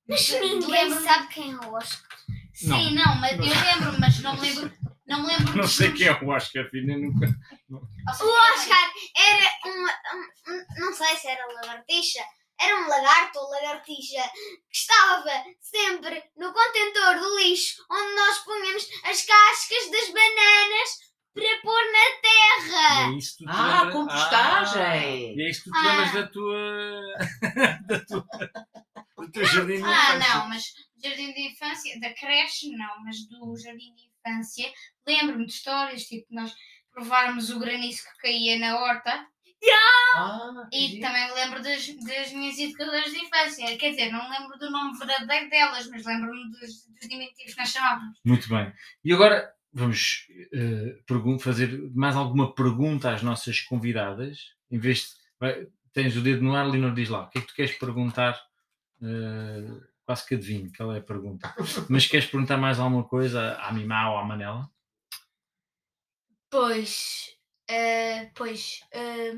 Mas 0.08 0.28
ninguém 0.30 0.68
Lembro-me. 0.68 1.04
sabe 1.06 1.26
quem 1.28 1.52
é 1.52 1.56
o 1.56 1.74
Oscar. 1.74 2.10
Sim, 2.52 2.94
não, 2.94 3.14
mas 3.16 3.32
eu 3.38 3.44
lembro-me, 3.44 3.98
mas 3.98 4.18
não 4.20 4.34
me 4.34 4.40
lembro. 4.40 4.69
Não 5.20 5.26
me 5.26 5.36
lembro 5.36 5.56
Não 5.56 5.68
sei 5.68 5.92
quem 5.92 6.06
é 6.06 6.12
o 6.12 6.28
Oscar, 6.28 6.68
filha, 6.70 6.96
nunca. 6.98 7.26
O 7.70 8.54
Oscar 8.54 8.92
era 9.16 9.50
uma. 9.66 9.90
um- 10.48 10.80
não 10.80 10.92
sei 10.92 11.16
se 11.16 11.28
era 11.28 11.46
lagartixa. 11.46 12.20
Era 12.60 12.76
um 12.78 12.88
lagarto 12.88 13.38
ou 13.38 13.50
lagartixa 13.50 14.22
que 14.70 14.76
estava 14.76 15.44
sempre 15.60 16.22
no 16.36 16.52
contentor 16.52 17.18
do 17.18 17.38
lixo 17.38 17.82
onde 17.90 18.14
nós 18.14 18.38
punhamos 18.40 18.86
as 19.04 19.22
cascas 19.24 19.90
das 19.90 20.08
bananas 20.08 21.10
para 21.32 21.60
pôr 21.62 21.80
na 21.92 22.20
terra. 22.20 23.12
é 23.12 23.16
isso 23.16 23.36
que 23.38 23.44
tu 23.44 23.50
te 23.50 23.56
Ah, 23.56 23.72
lembras- 23.84 23.92
compostagem! 23.94 24.82
Ah, 24.82 25.06
e 25.36 25.40
é 25.42 25.50
isso 25.50 25.64
que 25.64 25.70
tu 25.70 25.72
te 25.72 25.78
Ah. 25.78 25.90
lembras 25.92 26.12
da 26.12 26.26
tua. 26.28 27.02
da 27.86 28.00
tua. 28.04 28.26
do 29.16 29.30
teu 29.32 29.44
jardim 29.46 29.76
de 29.76 29.82
Ah, 29.84 30.16
infância. 30.16 30.34
não, 30.34 30.48
mas 30.48 30.64
jardim 31.02 31.32
de 31.32 31.40
infância, 31.52 32.00
da 32.00 32.12
creche 32.14 32.70
não, 32.76 33.02
mas 33.04 33.16
do 33.28 33.56
jardim 33.56 33.94
de 33.94 34.02
infância, 34.04 34.09
lembro-me 35.06 35.46
de 35.46 35.52
histórias, 35.52 36.02
tipo, 36.04 36.26
nós 36.30 36.54
provarmos 36.92 37.50
o 37.50 37.58
granizo 37.58 38.02
que 38.02 38.22
caía 38.22 38.58
na 38.58 38.78
horta 38.80 39.26
Ah, 40.16 40.66
que 40.70 40.76
e 40.76 40.88
giro. 40.88 41.00
também 41.02 41.32
lembro 41.34 41.62
das, 41.62 41.86
das 41.86 42.32
minhas 42.32 42.58
educadoras 42.58 43.10
de 43.10 43.18
infância. 43.18 43.76
Quer 43.78 43.90
dizer, 43.90 44.10
não 44.10 44.28
lembro 44.30 44.58
do 44.58 44.70
nome 44.70 44.98
verdadeiro 44.98 45.48
delas, 45.50 45.86
mas 45.88 46.04
lembro-me 46.04 46.50
dos, 46.50 46.86
dos 46.86 47.08
diminutivos 47.08 47.54
que 47.54 47.60
nós 47.60 47.68
chamávamos. 47.70 48.18
Muito 48.24 48.48
bem. 48.48 48.72
E 49.04 49.12
agora 49.12 49.52
vamos 49.72 50.26
pergun- 51.06 51.38
fazer 51.38 51.90
mais 51.94 52.16
alguma 52.16 52.52
pergunta 52.54 53.12
às 53.12 53.22
nossas 53.22 53.60
convidadas. 53.60 54.38
Em 54.70 54.78
vez 54.78 54.98
de. 55.00 55.08
vai- 55.38 55.66
tens 55.92 56.16
o 56.16 56.20
dedo 56.22 56.42
no 56.42 56.54
ar, 56.54 56.66
Leonor, 56.68 56.94
diz 56.94 57.08
lá. 57.08 57.24
O 57.24 57.28
que 57.30 57.38
é 57.38 57.40
que 57.40 57.46
tu 57.48 57.54
queres 57.54 57.72
perguntar? 57.78 58.40
Eh, 59.02 59.80
quase 60.10 60.26
que 60.26 60.34
adivinho 60.34 60.72
qual 60.76 60.92
é 60.92 60.98
a 60.98 61.02
pergunta. 61.02 61.54
Mas 61.88 62.04
queres 62.04 62.26
perguntar 62.26 62.56
mais 62.56 62.80
alguma 62.80 63.04
coisa 63.04 63.54
à 63.60 63.72
Mimá 63.72 64.10
ou 64.10 64.18
à 64.18 64.24
Manela? 64.24 64.68
Pois, 66.50 67.26
eh, 67.68 68.28
pois, 68.34 68.80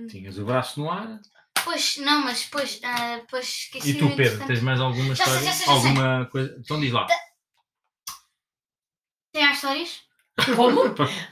Tinhas 0.08 0.38
o 0.38 0.46
braço 0.46 0.80
no 0.80 0.90
ar. 0.90 1.20
pois, 1.62 1.98
não, 1.98 2.22
mas 2.24 2.46
pois, 2.46 2.80
eh, 2.82 3.18
pois 3.28 3.46
esqueci 3.46 3.90
E 3.90 3.98
tu, 3.98 4.16
Pedro, 4.16 4.46
tens 4.46 4.62
mais 4.62 4.80
alguma 4.80 5.14
Já 5.14 5.26
sei, 5.26 5.34
história? 5.34 5.44
já 5.44 5.52
sei, 5.52 5.66
já 5.66 5.80
sei. 5.80 5.90
alguma 5.90 6.26
coisa? 6.30 6.56
Então 6.58 6.80
diz 6.80 6.90
lá. 6.92 7.06
Tem 9.30 9.44
as 9.44 9.56
histórias? 9.56 10.00
Como? 10.56 10.80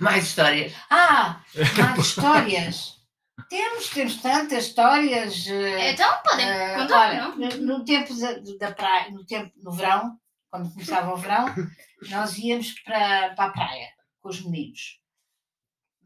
Mais 0.00 0.24
histórias. 0.24 0.74
Ah, 0.90 1.42
mais 1.78 1.98
histórias. 2.06 2.99
Temos, 3.48 3.88
temos 3.90 4.16
tantas 4.16 4.66
histórias. 4.66 5.46
eh, 5.46 5.92
Então 5.92 6.22
podem 6.22 6.48
eh, 6.48 6.76
contar, 6.76 7.10
olha, 7.10 7.28
não? 7.28 7.36
no, 7.36 7.78
no 7.78 7.84
tempo 7.84 8.14
da, 8.14 8.32
da 8.68 8.74
praia, 8.74 9.10
no 9.10 9.24
tempo 9.24 9.52
no 9.56 9.72
verão, 9.72 10.18
quando 10.50 10.72
começava 10.72 11.12
o 11.12 11.16
verão, 11.16 11.46
nós 12.10 12.36
íamos 12.38 12.72
para, 12.80 13.34
para 13.34 13.44
a 13.46 13.52
praia 13.52 13.88
com 14.20 14.28
os 14.28 14.40
meninos. 14.44 15.00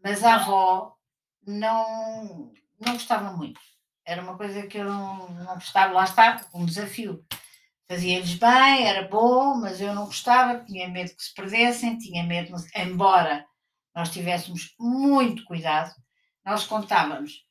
Mas 0.02 0.22
a 0.22 0.34
avó 0.34 0.94
não, 1.46 2.52
não 2.78 2.92
gostava 2.94 3.32
muito. 3.32 3.60
Era 4.06 4.22
uma 4.22 4.36
coisa 4.36 4.66
que 4.66 4.78
eu 4.78 4.84
não, 4.84 5.28
não 5.30 5.54
gostava. 5.54 5.94
Lá 5.94 6.04
está, 6.04 6.44
um 6.54 6.66
desafio. 6.66 7.24
Fazia-lhes 7.88 8.34
bem, 8.34 8.86
era 8.86 9.06
bom, 9.08 9.56
mas 9.56 9.80
eu 9.80 9.94
não 9.94 10.06
gostava, 10.06 10.64
tinha 10.64 10.88
medo 10.88 11.14
que 11.14 11.22
se 11.22 11.34
perdessem, 11.34 11.98
tinha 11.98 12.22
medo, 12.24 12.54
embora 12.76 13.46
nós 13.94 14.10
tivéssemos 14.10 14.74
muito 14.78 15.44
cuidado, 15.44 15.92
nós 16.44 16.64
contávamos. 16.66 17.44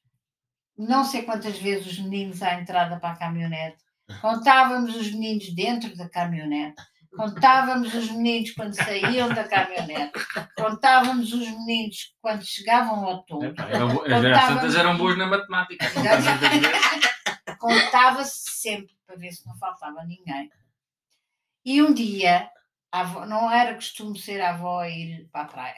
Não 0.78 1.04
sei 1.04 1.24
quantas 1.24 1.58
vezes 1.60 1.94
os 1.94 2.00
meninos 2.00 2.42
à 2.42 2.56
entrada 2.60 3.00
para 3.00 3.12
a 3.12 3.16
caminhonete, 3.18 3.78
contávamos 4.22 4.96
os 4.96 5.12
meninos 5.12 5.54
dentro 5.54 5.96
da 5.96 6.10
caminhonete, 6.10 6.82
contávamos 7.16 7.94
os 7.94 8.10
meninos 8.12 8.52
quando 8.52 8.74
saíam 8.76 9.30
da 9.34 9.44
caminhonete, 9.48 10.14
contávamos 10.58 11.32
os 11.32 11.48
meninos 11.48 12.16
quando 12.22 12.44
chegavam 12.44 13.06
ao 13.06 13.24
bo- 13.94 14.02
as 14.02 14.22
tantas 14.56 14.76
eram 14.76 14.98
boas 14.98 15.18
na 15.18 15.28
matemática. 15.28 15.86
contava-se 17.60 18.52
sempre 18.62 18.94
para 19.06 19.16
ver 19.16 19.32
se 19.32 19.46
não 19.46 19.56
faltava 19.58 20.04
ninguém. 20.06 20.50
E 21.66 21.82
um 21.82 21.94
dia, 21.94 22.50
avó- 22.92 23.26
não 23.26 23.50
era 23.52 23.76
costume 23.76 24.18
ser 24.20 24.42
a 24.42 24.50
avó 24.50 24.80
a 24.82 24.90
ir 24.90 25.30
para 25.32 25.42
a 25.44 25.46
praia, 25.48 25.76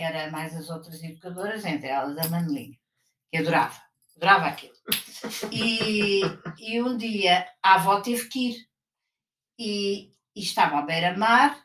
era 0.00 0.30
mais 0.30 0.54
as 0.56 0.70
outras 0.70 1.02
educadoras, 1.02 1.64
entre 1.64 1.88
elas 1.88 2.16
a 2.18 2.28
Manelinha, 2.28 2.78
que 3.30 3.38
adorava, 3.38 3.80
adorava 4.16 4.46
aquilo. 4.46 4.74
E, 5.52 6.20
e 6.58 6.80
um 6.82 6.96
dia 6.96 7.46
a 7.62 7.74
avó 7.74 8.00
teve 8.00 8.28
que 8.28 8.50
ir 8.50 8.56
e, 9.58 10.12
e 10.34 10.40
estava 10.40 10.78
à 10.78 10.82
beira-mar, 10.82 11.60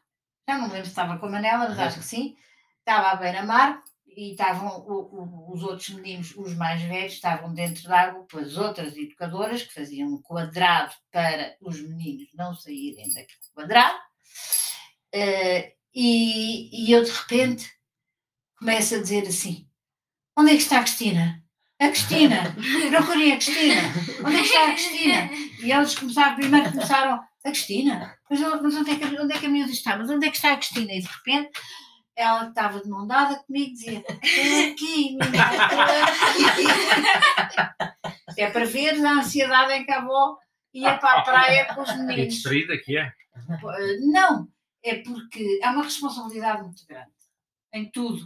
já 0.48 0.58
não 0.58 0.66
lembro 0.68 0.86
se 0.86 0.90
estava 0.92 1.18
com 1.18 1.28
a 1.28 1.30
Manela, 1.30 1.70
mas 1.70 1.80
acho 1.80 2.00
que 2.00 2.06
sim, 2.06 2.36
estava 2.80 3.10
à 3.10 3.16
beira-mar 3.16 3.82
e 4.08 4.32
estavam 4.32 4.80
o- 4.88 5.10
o- 5.50 5.54
os 5.54 5.64
outros 5.64 5.90
meninos, 5.90 6.36
os 6.36 6.54
mais 6.56 6.82
velhos, 6.82 7.14
estavam 7.14 7.54
dentro 7.54 7.84
d'água 7.88 8.28
com 8.32 8.40
as 8.40 8.58
outras 8.58 8.96
educadoras 8.98 9.64
que 9.64 9.74
faziam 9.74 10.10
um 10.10 10.22
quadrado 10.22 10.94
para 11.12 11.56
os 11.62 11.80
meninos 11.82 12.28
não 12.34 12.54
saírem 12.56 13.08
daquele 13.14 13.40
quadrado. 13.54 13.98
Eh, 15.12 15.74
e, 15.94 16.88
e 16.88 16.92
eu 16.92 17.04
de 17.04 17.12
repente 17.12 17.72
começo 18.64 18.96
a 18.96 19.00
dizer 19.00 19.28
assim: 19.28 19.68
onde 20.38 20.52
é 20.52 20.56
que 20.56 20.62
está 20.62 20.80
a 20.80 20.84
Cristina? 20.84 21.44
A 21.82 21.90
Cristina! 21.90 22.56
Procurem 22.90 23.34
a 23.34 23.36
Cristina! 23.36 23.82
Onde 24.26 24.36
é 24.38 24.40
que 24.40 24.46
está 24.46 24.68
a 24.68 24.72
Cristina? 24.74 25.30
E 25.62 25.72
eles 25.72 25.96
começaram, 26.00 26.36
primeiro 26.36 26.72
começaram, 26.72 27.16
a 27.16 27.52
Cristina? 27.52 28.18
Mas, 28.30 28.40
mas 28.40 28.76
onde, 28.76 28.92
é 28.92 28.96
que, 28.96 29.06
onde 29.20 29.34
é 29.34 29.38
que 29.40 29.46
a 29.46 29.50
miúda 29.50 29.72
está? 29.72 29.98
Mas 29.98 30.10
onde 30.10 30.26
é 30.26 30.30
que 30.30 30.38
está 30.38 30.54
a 30.54 30.58
Cristina? 30.58 30.94
E 30.94 31.02
de 31.02 31.08
repente 31.08 31.52
ela 32.16 32.48
estava 32.48 32.80
de 32.80 32.90
mão 32.90 33.06
dada 33.06 33.36
comigo 33.44 33.74
dizia: 33.74 34.04
Estou 34.24 34.72
aqui, 34.72 35.18
menina. 35.18 35.50
Isto 38.28 38.40
é 38.40 38.50
para 38.50 38.66
ver 38.66 39.06
a 39.06 39.12
ansiedade 39.12 39.74
em 39.74 39.86
que 39.86 39.92
a 39.92 39.98
avó 39.98 40.38
ia 40.74 40.98
para 40.98 41.20
a 41.20 41.22
praia 41.24 41.74
com 41.74 41.82
os 41.82 41.90
E 41.90 41.98
meninos. 41.98 42.34
distraída 42.34 42.78
que 42.78 42.98
é. 42.98 43.12
Não, 44.14 44.48
é 44.86 44.96
porque 44.96 45.60
há 45.62 45.72
uma 45.72 45.84
responsabilidade 45.84 46.62
muito 46.62 46.86
grande 46.88 47.12
em 47.74 47.92
tudo. 47.92 48.26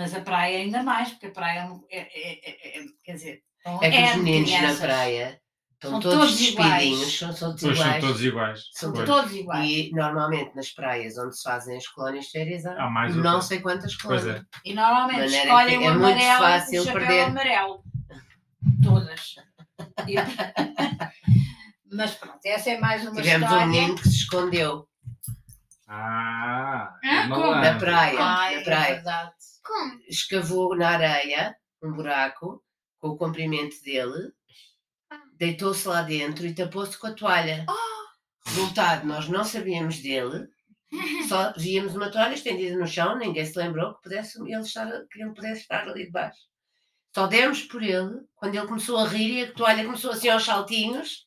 Mas 0.00 0.14
a 0.14 0.20
praia 0.22 0.58
ainda 0.60 0.82
mais, 0.82 1.10
porque 1.10 1.26
a 1.26 1.30
praia 1.30 1.70
é, 1.90 1.98
é- 1.98 2.00
é- 2.00 2.78
é- 2.78 2.78
é- 2.80 2.84
quer 3.04 3.12
dizer, 3.12 3.42
não 3.66 3.78
É 3.82 3.90
que 3.90 4.02
os 4.02 4.12
de 4.12 4.18
meninos 4.20 4.50
na 4.62 4.74
praia 4.86 5.40
estão 5.74 5.90
São 5.90 6.00
todos, 6.00 6.16
todos 6.54 7.18
são 7.18 7.34
todos 7.34 7.60
Pois 7.62 7.76
são 7.78 7.86
iguais. 7.86 8.00
todos 8.04 8.24
iguais. 8.24 8.60
São 8.72 8.92
Pois. 8.94 9.04
todos 9.06 9.32
iguais. 9.34 9.68
E 9.70 9.90
normalmente 9.92 10.56
nas 10.56 10.70
praias 10.70 11.18
onde 11.18 11.36
se 11.36 11.42
fazem 11.42 11.76
as 11.76 11.86
colónias 11.86 12.24
de 12.24 12.30
férias 12.30 12.64
há 12.64 12.82
Há 12.82 12.88
mais 12.88 13.14
não 13.14 13.40
que- 13.40 13.44
sei 13.44 13.60
quantas 13.60 13.94
Pois 13.96 14.22
colónias. 14.22 14.42
é. 14.42 14.46
E 14.64 14.72
normalmente 14.72 15.26
escolhem 15.26 15.78
o 15.78 15.82
é 15.82 15.90
muito 15.90 15.96
amarelo, 16.06 16.38
fácil 16.38 16.80
o 16.80 16.84
chapéu 16.86 17.00
perder. 17.06 17.20
amarelo. 17.24 17.82
Todas. 18.82 19.34
Mas 21.92 22.14
pronto, 22.14 22.38
essa 22.46 22.70
é 22.70 22.78
mais 22.80 23.02
uma 23.02 23.16
Tivemos 23.20 23.42
história. 23.50 23.66
um 23.66 23.70
menino 23.70 23.94
que 23.96 24.02
se 24.08 24.16
escondeu. 24.16 24.86
Ah, 25.92 26.96
Ah, 27.04 27.28
como? 27.28 27.54
Na 27.56 27.76
praia. 27.78 28.18
Ai, 28.20 28.54
na 28.54 28.60
é 28.60 28.64
praia. 28.64 28.94
verdade. 28.94 29.34
Como? 29.64 30.00
escavou 30.08 30.76
na 30.76 30.90
areia 30.90 31.54
um 31.82 31.92
buraco 31.92 32.62
com 32.98 33.08
o 33.08 33.16
comprimento 33.16 33.74
dele, 33.82 34.32
deitou-se 35.36 35.86
lá 35.88 36.02
dentro 36.02 36.46
e 36.46 36.54
tapou-se 36.54 36.96
com 36.96 37.08
a 37.08 37.12
toalha. 37.12 37.66
Resultado, 38.46 39.06
nós 39.06 39.28
não 39.28 39.42
sabíamos 39.44 39.98
dele, 39.98 40.46
só 41.28 41.52
víamos 41.56 41.94
uma 41.96 42.10
toalha 42.10 42.34
estendida 42.34 42.76
no 42.78 42.86
chão, 42.86 43.16
ninguém 43.18 43.44
se 43.44 43.58
lembrou 43.58 43.94
que, 43.94 44.02
pudesse, 44.02 44.40
ele, 44.40 44.52
estar, 44.60 44.86
que 45.10 45.20
ele 45.22 45.32
pudesse 45.34 45.62
estar 45.62 45.88
ali 45.88 46.06
debaixo. 46.06 46.38
Só 47.14 47.26
demos 47.26 47.62
por 47.62 47.82
ele 47.82 48.20
quando 48.36 48.54
ele 48.54 48.66
começou 48.66 48.96
a 48.98 49.08
rir 49.08 49.38
e 49.38 49.42
a 49.44 49.52
toalha 49.52 49.84
começou 49.84 50.12
assim 50.12 50.28
aos 50.28 50.44
saltinhos 50.44 51.26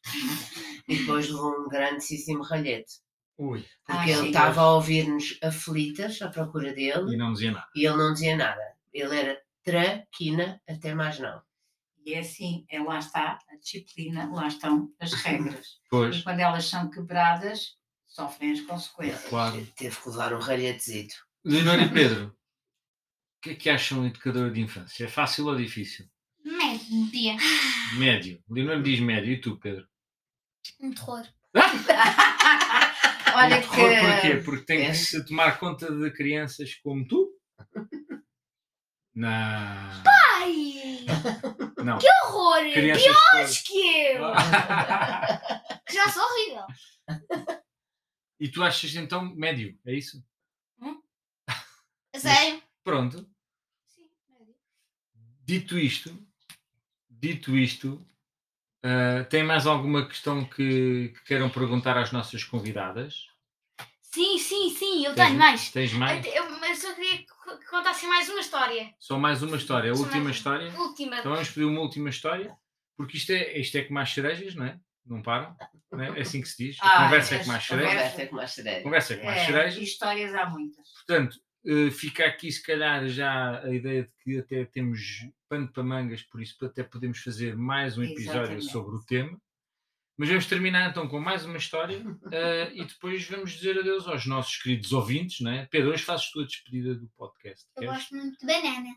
e 0.87 0.97
depois 0.97 1.27
levou 1.29 1.51
um 1.65 1.67
grandíssimo 1.67 2.41
ralhete. 2.43 3.02
Ui, 3.37 3.61
Porque 3.85 4.11
Ai, 4.11 4.11
ele 4.13 4.27
estava 4.27 4.61
a 4.61 4.73
ouvir-nos 4.75 5.37
aflitas 5.41 6.21
à 6.21 6.29
procura 6.29 6.71
dele 6.73 7.13
e 7.13 7.17
não 7.17 7.33
dizia 7.33 7.51
nada. 7.51 7.67
e 7.75 7.85
ele 7.85 7.97
não 7.97 8.13
dizia 8.13 8.35
nada. 8.37 8.61
Ele 8.93 9.15
era 9.19 9.41
traquina 9.63 10.61
até 10.69 10.93
mais 10.93 11.19
não. 11.19 11.41
E 12.05 12.13
é 12.13 12.19
assim, 12.19 12.65
é, 12.69 12.79
lá 12.81 12.99
está 12.99 13.39
a 13.49 13.55
disciplina, 13.57 14.29
lá 14.31 14.47
estão 14.47 14.91
as 14.99 15.13
regras. 15.13 15.79
E 15.85 15.89
Pois, 15.89 16.21
quando 16.23 16.39
elas 16.41 16.65
são 16.65 16.89
quebradas, 16.89 17.75
sofrem 18.07 18.51
as 18.51 18.61
consequências. 18.61 19.23
claro. 19.29 19.65
Teve 19.75 19.95
que 19.95 20.09
levar 20.09 20.33
um 20.33 20.39
ralhetezito. 20.39 21.15
Leonor 21.45 21.81
e 21.81 21.89
Pedro, 21.93 22.27
o 22.27 23.41
que 23.41 23.49
é 23.51 23.55
que 23.55 23.69
acham 23.69 24.01
de 24.01 24.07
educador 24.09 24.51
de 24.51 24.61
infância? 24.61 25.05
É 25.05 25.07
fácil 25.07 25.47
ou 25.47 25.55
difícil? 25.55 26.05
Média. 26.43 27.37
Médio. 27.97 28.43
Leonor 28.49 28.81
diz 28.83 28.99
médio. 28.99 29.31
E 29.31 29.39
tu, 29.41 29.57
Pedro? 29.57 29.87
Um 30.81 30.91
terror. 30.93 31.25
Olha 33.35 33.61
terror 33.61 33.75
porquê? 33.75 34.37
que 34.37 34.43
Porque 34.43 34.65
tem 34.65 34.83
É. 34.85 34.89
que 34.89 34.95
se 34.95 35.25
tomar 35.25 35.59
conta 35.59 35.91
de 35.91 36.11
crianças 36.11 36.75
como 36.75 37.07
tu? 37.07 37.31
Não. 39.15 39.29
Ai! 39.29 41.05
Não. 41.83 41.97
Que 41.99 42.07
horror! 42.25 42.73
Crianças 42.73 43.03
Piores 43.31 43.61
que 43.61 43.77
eu! 43.77 44.23
Que 45.85 45.93
já 45.93 46.09
sou 46.09 46.23
horrível. 46.23 46.65
E 48.39 48.49
tu 48.49 48.63
achas 48.63 48.95
então 48.95 49.33
médio, 49.35 49.77
é 49.85 49.93
isso? 49.93 50.23
A 52.15 52.19
Sério? 52.19 52.61
Pronto. 52.83 53.29
Sim, 53.87 54.09
médio. 54.29 54.55
Dito 55.41 55.77
isto, 55.77 56.27
dito 57.09 57.55
isto, 57.57 58.05
ah, 58.83 59.23
tem 59.29 59.43
mais 59.43 59.65
alguma 59.65 60.07
questão 60.07 60.43
que, 60.45 61.13
que 61.15 61.23
queiram 61.25 61.49
perguntar 61.49 61.97
às 61.97 62.11
nossas 62.11 62.43
convidadas? 62.43 63.27
Sim, 64.01 64.37
sim, 64.37 64.69
sim, 64.69 65.05
eu 65.05 65.15
Tens- 65.15 65.27
tenho 65.27 65.39
mais. 65.39 65.69
Tens 65.71 65.93
mais? 65.93 66.25
Eu, 66.25 66.59
mas 66.59 66.79
só 66.79 66.93
queria 66.93 67.17
que 67.17 67.25
contassem 67.69 68.07
mais 68.07 68.29
uma 68.29 68.39
história. 68.41 68.93
Só 68.99 69.17
mais 69.17 69.41
uma 69.41 69.57
história, 69.57 69.91
a 69.91 69.95
última 69.95 70.23
mais- 70.25 70.35
história? 70.35 70.71
Última. 70.77 71.17
Então 71.19 71.31
vamos 71.31 71.49
pedir 71.49 71.65
uma 71.65 71.79
última 71.81 72.09
história, 72.09 72.55
porque 72.95 73.17
isto 73.17 73.31
é, 73.31 73.57
isto 73.57 73.75
é 73.75 73.83
como 73.83 73.97
as 73.99 74.13
cerejas, 74.13 74.53
não 74.53 74.65
é? 74.65 74.79
Não 75.05 75.21
param? 75.21 75.55
Não 75.91 76.01
é? 76.01 76.19
É 76.19 76.21
assim 76.21 76.41
que 76.41 76.47
se 76.47 76.63
diz. 76.63 76.77
A 76.79 76.85
Ah, 76.87 77.03
conversa 77.05 77.33
é 77.33 77.37
és- 77.39 77.45
como 77.45 77.57
as 77.57 77.67
conversa- 77.67 77.89
cerejas. 77.91 78.11
Conversa 78.11 78.21
é 78.21 78.25
com 78.27 78.35
mais 78.35 78.51
cereja. 78.51 78.83
Conversa 78.83 79.13
é 79.13 79.17
como 79.17 79.29
as 79.31 79.37
é, 79.37 79.45
cerejas. 79.45 79.83
histórias 79.83 80.35
há 80.35 80.45
muitas. 80.49 80.87
Portanto, 80.93 81.37
eh, 81.65 81.91
fica 81.91 82.25
aqui 82.25 82.51
se 82.51 82.61
calhar 82.63 83.07
já 83.07 83.59
a 83.63 83.69
ideia 83.73 84.03
de 84.03 84.09
que 84.23 84.37
até 84.39 84.65
temos 84.65 84.99
pano 85.53 85.67
para 85.71 85.83
mangas, 85.83 86.23
por 86.23 86.41
isso 86.41 86.65
até 86.65 86.81
podemos 86.81 87.19
fazer 87.19 87.55
mais 87.55 87.95
um 87.95 88.03
episódio 88.03 88.41
Exatamente. 88.41 88.71
sobre 88.71 88.95
o 88.95 89.05
tema. 89.05 89.39
Mas 90.17 90.29
vamos 90.29 90.45
terminar 90.47 90.89
então 90.89 91.07
com 91.07 91.19
mais 91.19 91.45
uma 91.45 91.57
história 91.57 92.03
eh, 92.31 92.71
e 92.73 92.83
depois 92.85 93.27
vamos 93.27 93.51
dizer 93.51 93.77
adeus 93.77 94.07
aos 94.07 94.25
nossos 94.25 94.57
queridos 94.57 94.91
ouvintes, 94.91 95.41
não 95.41 95.51
é? 95.51 95.67
Pedro, 95.67 95.91
hoje 95.91 96.03
fazes 96.03 96.31
tu 96.31 96.41
a 96.41 96.45
despedida 96.45 96.95
do 96.95 97.07
podcast. 97.15 97.65
Eu 97.75 97.81
queres? 97.81 97.95
gosto 97.97 98.15
muito 98.15 98.39
de 98.39 98.45
banana. 98.47 98.95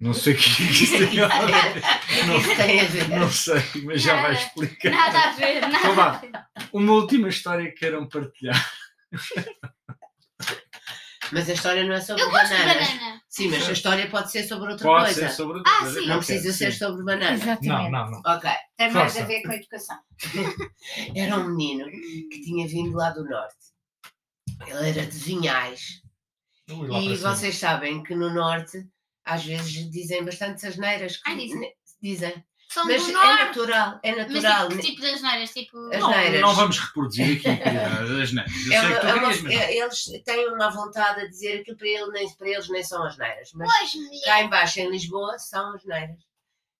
Não 0.00 0.12
sei 0.12 0.34
o 0.34 0.36
que 0.36 0.44
é 0.44 0.54
que 0.54 0.62
isso 0.62 0.98
tem 0.98 1.20
a 1.20 1.28
ver. 1.28 1.82
O 2.24 2.42
que 2.42 2.50
isso 2.50 2.56
tem 2.56 2.80
a 2.80 2.84
ver? 2.84 3.08
Não 3.08 3.30
sei, 3.30 3.82
mas 3.84 4.02
já 4.02 4.22
vai 4.22 4.34
explicar. 4.34 4.90
Nada 4.90 5.18
a 5.18 5.32
ver, 5.32 5.60
nada 5.60 5.76
Então 5.78 5.94
vá. 5.94 6.06
a 6.06 6.18
ver. 6.18 6.32
Uma 6.72 6.92
última 6.92 7.28
história 7.28 7.70
que 7.70 7.78
queiram 7.78 8.08
partilhar. 8.08 8.72
Mas 11.32 11.48
a 11.48 11.52
história 11.54 11.84
não 11.84 11.94
é 11.94 12.00
sobre 12.00 12.22
Eu 12.22 12.30
gosto 12.30 12.48
de 12.48 12.56
banana. 12.56 13.13
Sim, 13.34 13.48
mas 13.48 13.68
a 13.68 13.72
história 13.72 14.08
pode 14.08 14.30
ser 14.30 14.44
sobre 14.44 14.70
outra 14.70 14.86
Pode 14.86 15.04
coisa. 15.06 15.28
ser 15.28 15.34
sobre 15.34 15.58
outra 15.58 15.72
Ah, 15.74 15.80
coisa. 15.80 16.00
sim. 16.00 16.06
Não 16.06 16.16
precisa 16.18 16.52
ser 16.52 16.72
sobre 16.72 17.02
bananas. 17.04 17.42
Exatamente. 17.42 17.66
Não, 17.66 17.90
não, 17.90 18.10
não. 18.12 18.22
Ok. 18.24 18.48
Tem 18.76 18.90
mais 18.92 19.12
Força. 19.12 19.24
a 19.24 19.26
ver 19.26 19.42
com 19.42 19.50
a 19.50 19.56
educação. 19.56 19.98
Era 21.16 21.38
um 21.40 21.48
menino 21.48 21.84
que 22.30 22.40
tinha 22.42 22.68
vindo 22.68 22.96
lá 22.96 23.10
do 23.10 23.24
norte. 23.24 23.56
Ele 24.68 24.88
era 24.90 25.04
de 25.04 25.18
Vinhais. 25.18 26.00
E 26.68 27.16
vocês 27.16 27.56
sabem 27.58 28.04
que 28.04 28.14
no 28.14 28.32
norte 28.32 28.86
às 29.24 29.44
vezes 29.44 29.90
dizem 29.90 30.24
bastante 30.24 30.64
asneiras. 30.66 31.16
que 31.16 31.28
Ai, 31.30 31.36
dizem. 31.36 31.72
dizem. 32.00 32.44
São 32.74 32.84
Mas 32.86 33.04
do 33.04 33.10
é 33.10 33.12
norte. 33.12 33.42
natural, 33.44 34.00
é 34.02 34.10
Mas 34.16 34.32
natural. 34.32 34.68
tipo, 34.68 34.82
tipo 34.82 35.00
das 35.00 35.22
neiras, 35.22 35.50
tipo. 35.52 35.78
As 35.94 36.00
Não, 36.00 36.10
neiras. 36.10 36.40
não 36.40 36.54
vamos 36.56 36.78
reproduzir 36.80 37.36
aqui 37.36 37.56
querida, 37.56 38.22
as 38.22 38.32
neiras. 38.32 38.52
Eu 38.66 38.72
É 38.72 39.00
que 39.00 39.06
é 39.06 39.14
uma- 39.14 39.30
querias, 39.30 39.32
mas 39.42 39.42
não. 39.42 39.50
é- 39.62 39.76
eles 39.76 40.04
têm 40.24 40.48
uma 40.52 40.70
vontade 40.70 41.20
a 41.20 41.26
dizer 41.28 41.60
aquilo 41.60 41.76
para, 41.76 41.86
ele, 41.86 42.10
nem, 42.10 42.28
para 42.34 42.48
eles 42.48 42.68
nem 42.68 42.82
são 42.82 43.04
as 43.04 43.16
neiras. 43.16 43.50
Mas 43.54 43.70
Pois, 43.72 43.92
cá 44.24 44.42
embaixo 44.42 44.80
em 44.80 44.90
Lisboa 44.90 45.38
são 45.38 45.72
as 45.76 45.84
neiras. 45.84 46.18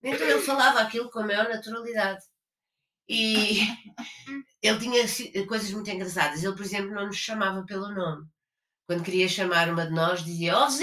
Então 0.02 0.26
ele 0.28 0.42
falava 0.42 0.80
aquilo 0.80 1.08
com 1.10 1.20
a 1.20 1.26
maior 1.26 1.48
naturalidade. 1.48 2.22
E 3.08 3.58
ele 4.60 4.78
tinha 4.80 5.46
coisas 5.46 5.70
muito 5.70 5.88
engraçadas. 5.90 6.42
Ele, 6.42 6.56
por 6.56 6.64
exemplo, 6.64 6.90
não 6.92 7.06
nos 7.06 7.16
chamava 7.18 7.64
pelo 7.64 7.94
nome. 7.94 8.26
Quando 8.86 9.02
queria 9.04 9.28
chamar 9.28 9.68
uma 9.70 9.86
de 9.86 9.92
nós, 9.94 10.22
dizia: 10.24 10.58
Ó 10.58 10.66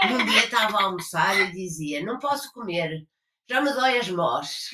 vizinha! 0.00 0.18
Num 0.18 0.24
dia 0.26 0.44
estava 0.44 0.78
a 0.78 0.82
almoçar 0.84 1.38
e 1.40 1.52
dizia: 1.52 2.04
Não 2.04 2.18
posso 2.18 2.52
comer, 2.52 3.06
já 3.48 3.60
me 3.60 3.72
dói 3.72 3.98
as 3.98 4.08
mós. 4.08 4.70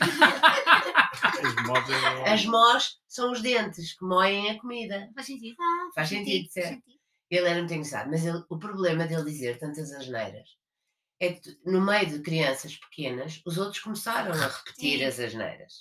As 2.26 2.44
mós 2.44 2.96
são 3.06 3.32
os 3.32 3.40
dentes 3.40 3.94
que 3.96 4.04
moem 4.04 4.50
a 4.50 4.60
comida. 4.60 5.08
Faz 5.14 5.26
sentido. 5.26 5.56
Ah, 5.60 5.88
Faz 5.94 6.08
sentido, 6.08 6.48
faz 6.52 6.66
certo? 6.66 6.82
Ele 7.30 7.46
era 7.48 7.58
muito 7.58 7.74
engraçado, 7.74 8.10
mas 8.10 8.24
ele- 8.24 8.42
o 8.48 8.58
problema 8.58 9.06
dele 9.06 9.24
dizer 9.24 9.58
tantas 9.58 9.92
asneiras 9.92 10.48
é 11.20 11.32
que 11.32 11.58
no 11.66 11.80
meio 11.80 12.06
de 12.06 12.20
crianças 12.20 12.76
pequenas, 12.76 13.42
os 13.44 13.58
outros 13.58 13.80
começaram 13.82 14.32
a 14.32 14.46
repetir 14.46 15.04
as 15.04 15.18
asneiras. 15.20 15.74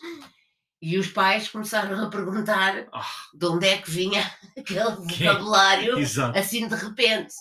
E 0.82 0.98
os 0.98 1.08
pais 1.08 1.48
começaram 1.48 2.04
a 2.04 2.10
perguntar 2.10 2.88
Ah. 2.94 3.06
de 3.34 3.46
onde 3.46 3.66
é 3.68 3.78
que 3.82 3.90
vinha 3.90 4.22
aquele 4.58 5.08
Que- 5.08 5.24
vocabulário 5.26 5.96
assim 6.36 6.68
de 6.68 6.76
repente. 6.76 7.34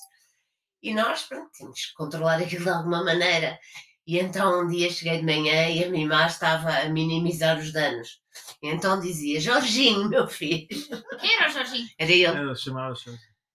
E 0.86 0.94
nós, 0.94 1.22
pronto, 1.24 1.50
tínhamos 1.52 1.84
que 1.86 1.94
controlar 1.94 2.36
aquilo 2.40 2.62
de 2.64 2.70
alguma 2.70 3.02
maneira. 3.02 3.58
E 4.06 4.18
então 4.20 4.62
um 4.62 4.68
dia 4.68 4.88
cheguei 4.88 5.18
de 5.18 5.24
manhã 5.24 5.68
e 5.68 5.82
a 5.84 5.88
minha 5.88 6.04
irmã 6.04 6.24
estava 6.26 6.70
a 6.70 6.88
minimizar 6.88 7.58
os 7.58 7.72
danos. 7.72 8.20
E 8.62 8.68
então 8.68 9.00
dizia, 9.00 9.40
Jorginho, 9.40 10.08
meu 10.08 10.28
filho. 10.28 10.68
Quem 11.20 11.34
era 11.34 11.48
o 11.48 11.52
Jorginho? 11.52 11.88
Era 11.98 12.12
ele, 12.12 12.24
Ela 12.26 12.54
chamava-se. 12.54 13.10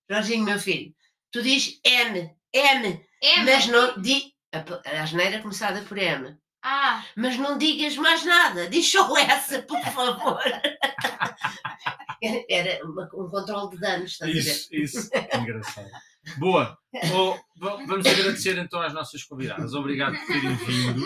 Jorginho, 0.10 0.44
meu 0.44 0.60
filho. 0.60 0.94
Tu 1.32 1.42
dizes 1.42 1.80
M, 1.86 2.36
M, 2.54 3.06
É, 3.24 3.44
mas 3.44 3.68
não 3.68 4.02
di 4.02 4.34
a, 4.54 4.60
a 5.00 5.04
asneira 5.04 5.40
começada 5.42 5.82
por 5.84 5.98
M. 5.98 6.36
Ah, 6.64 7.04
Mas 7.16 7.38
não 7.38 7.58
digas 7.58 7.96
mais 7.96 8.24
nada, 8.26 8.70
diz 8.70 8.92
só 8.92 9.18
essa, 9.18 9.62
por 9.64 9.82
favor. 9.86 10.40
Era, 12.22 12.46
era 12.50 12.86
uma- 12.86 13.10
um 13.16 13.30
controle 13.30 13.72
de 13.72 13.78
danos, 13.80 14.12
estás 14.12 14.30
a 14.32 14.34
ver? 14.34 14.40
Isso, 14.42 14.76
isso. 14.76 15.10
Engraçado. 15.40 15.90
Boa. 16.38 16.78
Oh, 17.14 17.38
va- 17.58 17.78
vamos 17.86 18.06
agradecer 18.06 18.58
então 18.58 18.82
às 18.82 18.94
nossas 18.94 19.24
convidadas. 19.24 19.74
Obrigado 19.74 20.18
por 20.18 20.28
terem 20.28 20.56
vindo. 20.56 21.06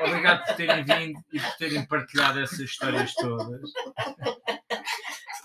Obrigado 0.00 0.44
por 0.46 0.56
terem 0.56 0.84
vindo 0.84 1.20
e 1.32 1.40
por 1.40 1.56
terem 1.56 1.86
partilhado 1.86 2.40
essas 2.40 2.60
histórias 2.60 3.14
todas. 3.14 3.60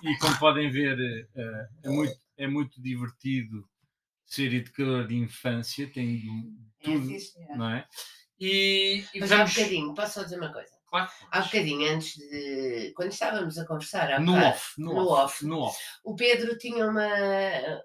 E 0.04 0.18
como 0.18 0.38
podem 0.40 0.70
ver, 0.70 0.98
eh, 1.36 1.68
é 1.84 1.90
muito, 1.90 2.14
é 2.38 2.48
muito 2.48 2.82
divertido 2.82 3.64
ser 4.26 4.54
educador 4.54 5.08
de 5.08 5.16
infância, 5.16 5.88
tem 5.92 6.22
É, 6.82 6.86
tudo, 6.86 7.08
não 7.56 7.70
é? 7.70 7.86
E, 8.40 9.04
e 9.14 9.20
Mas 9.20 9.32
há 9.32 9.38
vamos. 9.38 9.54
bocadinho, 9.54 9.94
posso 9.94 10.14
só 10.16 10.24
dizer 10.24 10.38
uma 10.40 10.52
coisa? 10.52 10.72
Claro. 10.92 11.10
Há 11.32 11.40
bocadinho, 11.42 11.90
antes 11.90 12.18
de. 12.18 12.92
Quando 12.98 13.14
estávamos 13.14 13.58
a 13.58 13.66
conversar, 13.66 14.12
há 14.12 14.20
No 14.20 14.34
bocado, 14.34 14.48
off, 14.50 14.74
no, 14.78 14.94
no 14.94 15.08
off, 15.08 15.24
off. 15.24 15.46
no 15.46 15.60
off. 15.62 15.80
o 16.04 16.16
Pedro 16.18 16.58
tinha 16.58 16.86
uma, 16.86 17.08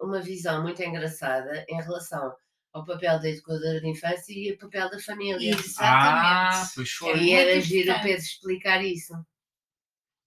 uma 0.01 0.21
visão 0.21 0.61
muito 0.61 0.83
engraçada 0.83 1.65
em 1.69 1.81
relação 1.81 2.35
ao 2.73 2.85
papel 2.85 3.21
da 3.21 3.29
educadora 3.29 3.81
de 3.81 3.89
infância 3.89 4.33
e 4.33 4.53
o 4.53 4.59
papel 4.59 4.91
da 4.91 4.99
família. 4.99 5.55
Ah, 5.55 5.61
Exatamente. 5.61 6.75
pois 6.75 6.91
foi. 6.91 7.19
E 7.21 7.33
era 7.33 7.61
giro 7.61 7.93
o. 7.93 8.03
Pedro 8.03 8.23
explicar 8.25 8.85
isso. 8.85 9.15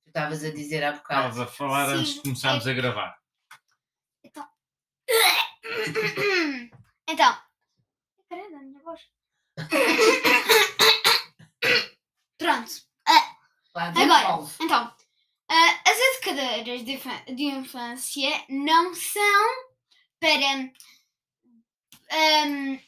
Tu 0.06 0.08
estavas 0.08 0.44
a 0.46 0.50
dizer 0.50 0.82
há 0.82 0.94
bocado. 0.94 1.28
Estavas 1.28 1.40
a 1.42 1.48
falar 1.52 1.90
Sim, 1.90 1.96
antes 1.96 2.14
de 2.14 2.22
começarmos 2.22 2.66
a 2.66 2.74
gravar. 2.74 3.18
Então. 4.24 4.48
Caramba, 8.30 8.58
a 8.58 8.62
minha 8.62 8.80
voz. 8.84 9.02
Lá 13.76 13.88
Agora, 13.90 14.48
então. 14.60 14.96
Ah, 15.52 15.80
as 15.88 15.98
educadoras 16.16 16.84
de, 16.86 17.36
de 17.36 17.44
infância 17.46 18.46
não 18.50 18.94
são 18.94 19.46
para 20.20 20.70
ahm, 22.12 22.80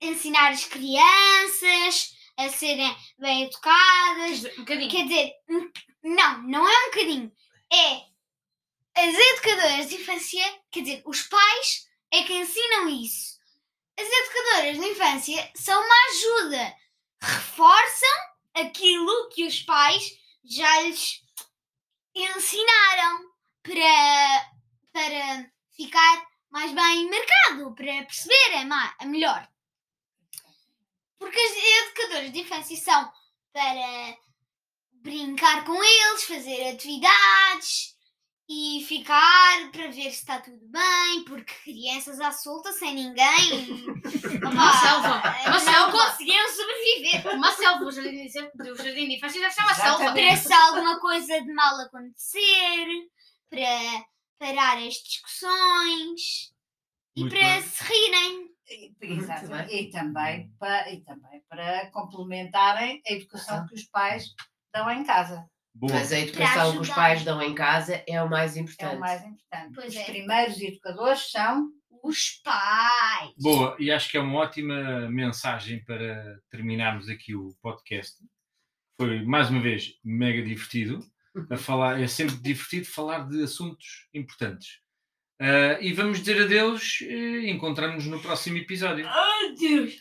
ensinar 0.00 0.52
as 0.52 0.64
crianças 0.64 2.14
a 2.36 2.48
serem 2.48 2.94
bem 3.18 3.38
Quer 3.38 3.46
educadas. 3.46 4.36
dizer, 4.36 4.60
Um. 4.60 4.64
Quer 4.88 5.02
dizer, 5.06 5.32
um- 5.48 5.70
não, 6.02 6.42
não 6.42 6.68
é 6.68 6.72
um 6.82 6.90
bocadinho. 6.90 7.32
É 7.72 8.14
as 8.96 9.14
educadoras 9.14 9.88
de 9.88 9.96
infância, 9.96 10.60
quer 10.70 10.82
dizer, 10.82 11.02
os 11.04 11.22
pais 11.22 11.86
é 12.12 12.22
que 12.22 12.32
ensinam 12.32 12.88
isso. 12.88 13.34
As 13.98 14.06
educadoras 14.06 14.78
de 14.78 14.86
infância 14.86 15.52
são 15.56 15.80
uma 15.82 15.94
ajuda. 16.10 16.76
Reforçam 17.20 18.33
aquilo 18.54 19.28
que 19.30 19.46
os 19.46 19.60
pais 19.62 20.12
já 20.44 20.82
lhes 20.82 21.22
ensinaram 22.14 23.32
para, 23.62 24.50
para 24.92 25.50
ficar 25.76 26.26
mais 26.50 26.72
bem 26.72 27.10
marcado, 27.10 27.74
para 27.74 28.04
perceberem 28.04 28.66
ma- 28.66 28.96
melhor. 29.06 29.48
Porque 31.18 31.38
as 31.38 31.56
educadoras 31.86 32.32
de 32.32 32.40
infância 32.40 32.76
são 32.76 33.12
para 33.52 34.18
brincar 34.92 35.64
com 35.64 35.82
eles, 35.82 36.24
fazer 36.24 36.70
atividades 36.70 37.93
e 38.48 38.84
ficar 38.86 39.70
para 39.72 39.86
ver 39.86 40.10
se 40.10 40.20
está 40.20 40.38
tudo 40.38 40.60
bem, 40.68 41.24
porque 41.26 41.54
crianças 41.64 42.20
à 42.20 42.30
solta 42.30 42.72
sem 42.72 42.94
ninguém 42.94 43.84
Uma 44.44 44.72
selva. 44.72 45.22
Uma 45.46 45.50
não 45.50 45.60
selva. 45.60 45.92
conseguiam 45.92 46.48
sobreviver. 46.48 47.34
Uma 47.34 47.50
selva. 47.52 47.84
O 47.84 47.90
jardim 47.90 48.26
de, 48.26 48.70
o 48.70 48.76
jardim 48.76 49.08
de 49.08 49.16
infância 49.16 49.40
deve 49.40 49.54
ser 49.54 49.62
uma 49.62 49.74
selva. 49.74 50.12
Para 50.12 50.36
se 50.36 50.52
alguma 50.52 51.00
coisa 51.00 51.40
de 51.40 51.52
mal 51.52 51.80
acontecer, 51.80 52.86
para 53.48 54.04
parar 54.38 54.78
as 54.78 54.94
discussões 54.94 56.52
e 57.16 57.28
para 57.28 57.38
bem. 57.38 57.62
se 57.62 57.84
rirem. 57.84 58.54
E-. 58.68 58.94
E 59.70 59.90
também, 59.90 60.50
para, 60.58 60.90
e 60.90 61.00
também 61.02 61.42
para 61.48 61.90
complementarem 61.90 63.02
a 63.06 63.12
educação 63.12 63.66
que 63.66 63.74
os 63.74 63.84
pais 63.84 64.34
dão 64.72 64.90
em 64.90 65.04
casa. 65.04 65.48
Boa. 65.74 65.92
Mas 65.92 66.12
a 66.12 66.20
educação 66.20 66.72
que 66.72 66.78
os 66.78 66.90
pais 66.90 67.24
dão 67.24 67.42
em 67.42 67.54
casa 67.54 68.02
é 68.06 68.22
o 68.22 68.30
mais 68.30 68.56
É 68.56 68.60
importante. 68.60 68.96
o 68.96 69.00
mais 69.00 69.24
importante. 69.24 69.74
Pois 69.74 69.88
os 69.88 69.96
é. 69.96 70.04
primeiros 70.04 70.60
educadores 70.60 71.30
são 71.30 71.68
Os 72.02 72.40
pais. 72.44 73.32
Boa, 73.40 73.76
e 73.80 73.90
acho 73.90 74.10
que 74.10 74.16
é 74.16 74.20
uma 74.20 74.38
ótima 74.38 75.08
mensagem 75.10 75.82
para 75.84 76.38
terminarmos 76.50 77.08
aqui 77.08 77.34
o 77.34 77.56
podcast. 77.62 78.22
Foi 79.00 79.24
mais 79.24 79.50
uma 79.50 79.60
vez 79.60 79.98
mega 80.04 80.42
divertido. 80.42 81.00
A 81.50 81.56
falar, 81.58 82.00
é 82.00 82.06
sempre 82.06 82.36
divertido 82.36 82.86
falar 82.86 83.26
de 83.28 83.42
assuntos 83.42 84.06
importantes. 84.14 84.83
Ah, 85.40 85.78
e 85.80 85.92
vamos 85.92 86.20
dizer 86.20 86.42
adeus 86.42 87.00
e 87.00 87.50
encontramos-nos 87.50 88.06
no 88.06 88.20
próximo 88.20 88.56
episódio. 88.56 89.06
Ai, 89.08 89.54
Deus. 89.58 89.94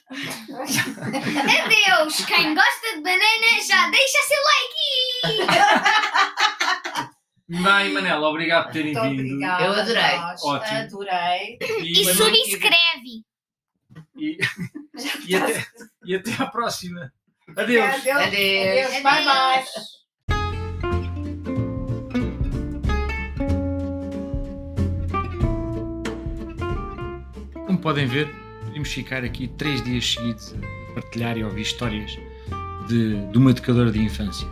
Adeus! 1.65 2.25
Quem 2.25 2.53
gosta 2.53 2.95
de 2.95 3.01
banana 3.01 3.63
já 3.67 3.89
deixa 3.89 4.17
seu 4.27 4.37
like! 4.45 5.73
Bem, 7.49 7.93
Manela, 7.93 8.29
obrigado 8.29 8.65
por 8.65 8.73
terem 8.73 8.93
Muito 8.93 9.09
vindo. 9.09 9.21
obrigada. 9.21 9.63
Eu 9.63 9.73
adorei. 9.73 10.19
Ótimo. 10.43 10.77
Adorei. 10.77 11.57
E 11.81 12.03
noite 12.05 12.13
subscreve! 12.15 13.25
E, 14.15 14.37
e, 15.27 15.35
até, 15.35 15.65
e 16.05 16.15
até 16.15 16.31
à 16.41 16.45
próxima. 16.47 17.11
Adeus. 17.57 17.85
Adeus. 17.85 18.07
Adeus. 18.07 18.85
Adeus. 18.87 19.03
Bye 19.03 19.25
bye. 19.25 19.65
Podem 27.83 28.05
ver, 28.07 28.33
podemos 28.65 28.89
ficar 28.93 29.25
aqui 29.25 29.45
três 29.45 29.83
dias 29.83 30.13
seguidos 30.13 30.55
a 30.89 30.93
partilhar 30.93 31.37
e 31.37 31.43
ouvir 31.43 31.63
histórias 31.63 32.17
de, 32.87 33.29
de 33.29 33.37
uma 33.37 33.51
educadora 33.51 33.91
de 33.91 33.99
infância. 33.99 34.47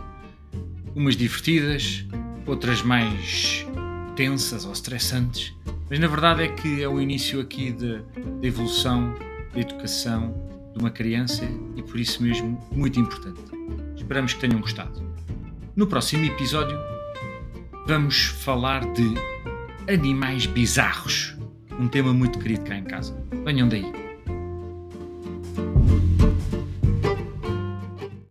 Umas 0.94 1.16
divertidas, 1.16 2.04
outras 2.46 2.82
mais 2.82 3.66
tensas 4.14 4.66
ou 4.66 4.72
estressantes, 4.72 5.54
mas 5.88 5.98
na 5.98 6.08
verdade 6.08 6.42
é 6.42 6.48
que 6.48 6.82
é 6.82 6.86
o 6.86 7.00
início 7.00 7.40
aqui 7.40 7.72
da 7.72 8.02
evolução, 8.46 9.14
da 9.54 9.60
educação 9.60 10.34
de 10.74 10.78
uma 10.78 10.90
criança 10.90 11.48
e 11.74 11.82
por 11.82 11.98
isso 11.98 12.22
mesmo 12.22 12.62
muito 12.70 13.00
importante. 13.00 13.40
Esperamos 13.96 14.34
que 14.34 14.40
tenham 14.40 14.60
gostado. 14.60 15.02
No 15.74 15.86
próximo 15.86 16.26
episódio 16.26 16.78
vamos 17.86 18.24
falar 18.24 18.84
de 18.92 19.14
animais 19.90 20.44
bizarros 20.44 21.34
um 21.78 21.88
tema 21.88 22.12
muito 22.12 22.38
querido 22.38 22.64
cá 22.64 22.76
em 22.76 22.84
casa. 22.84 23.14
Venham 23.44 23.68
daí. 23.68 24.01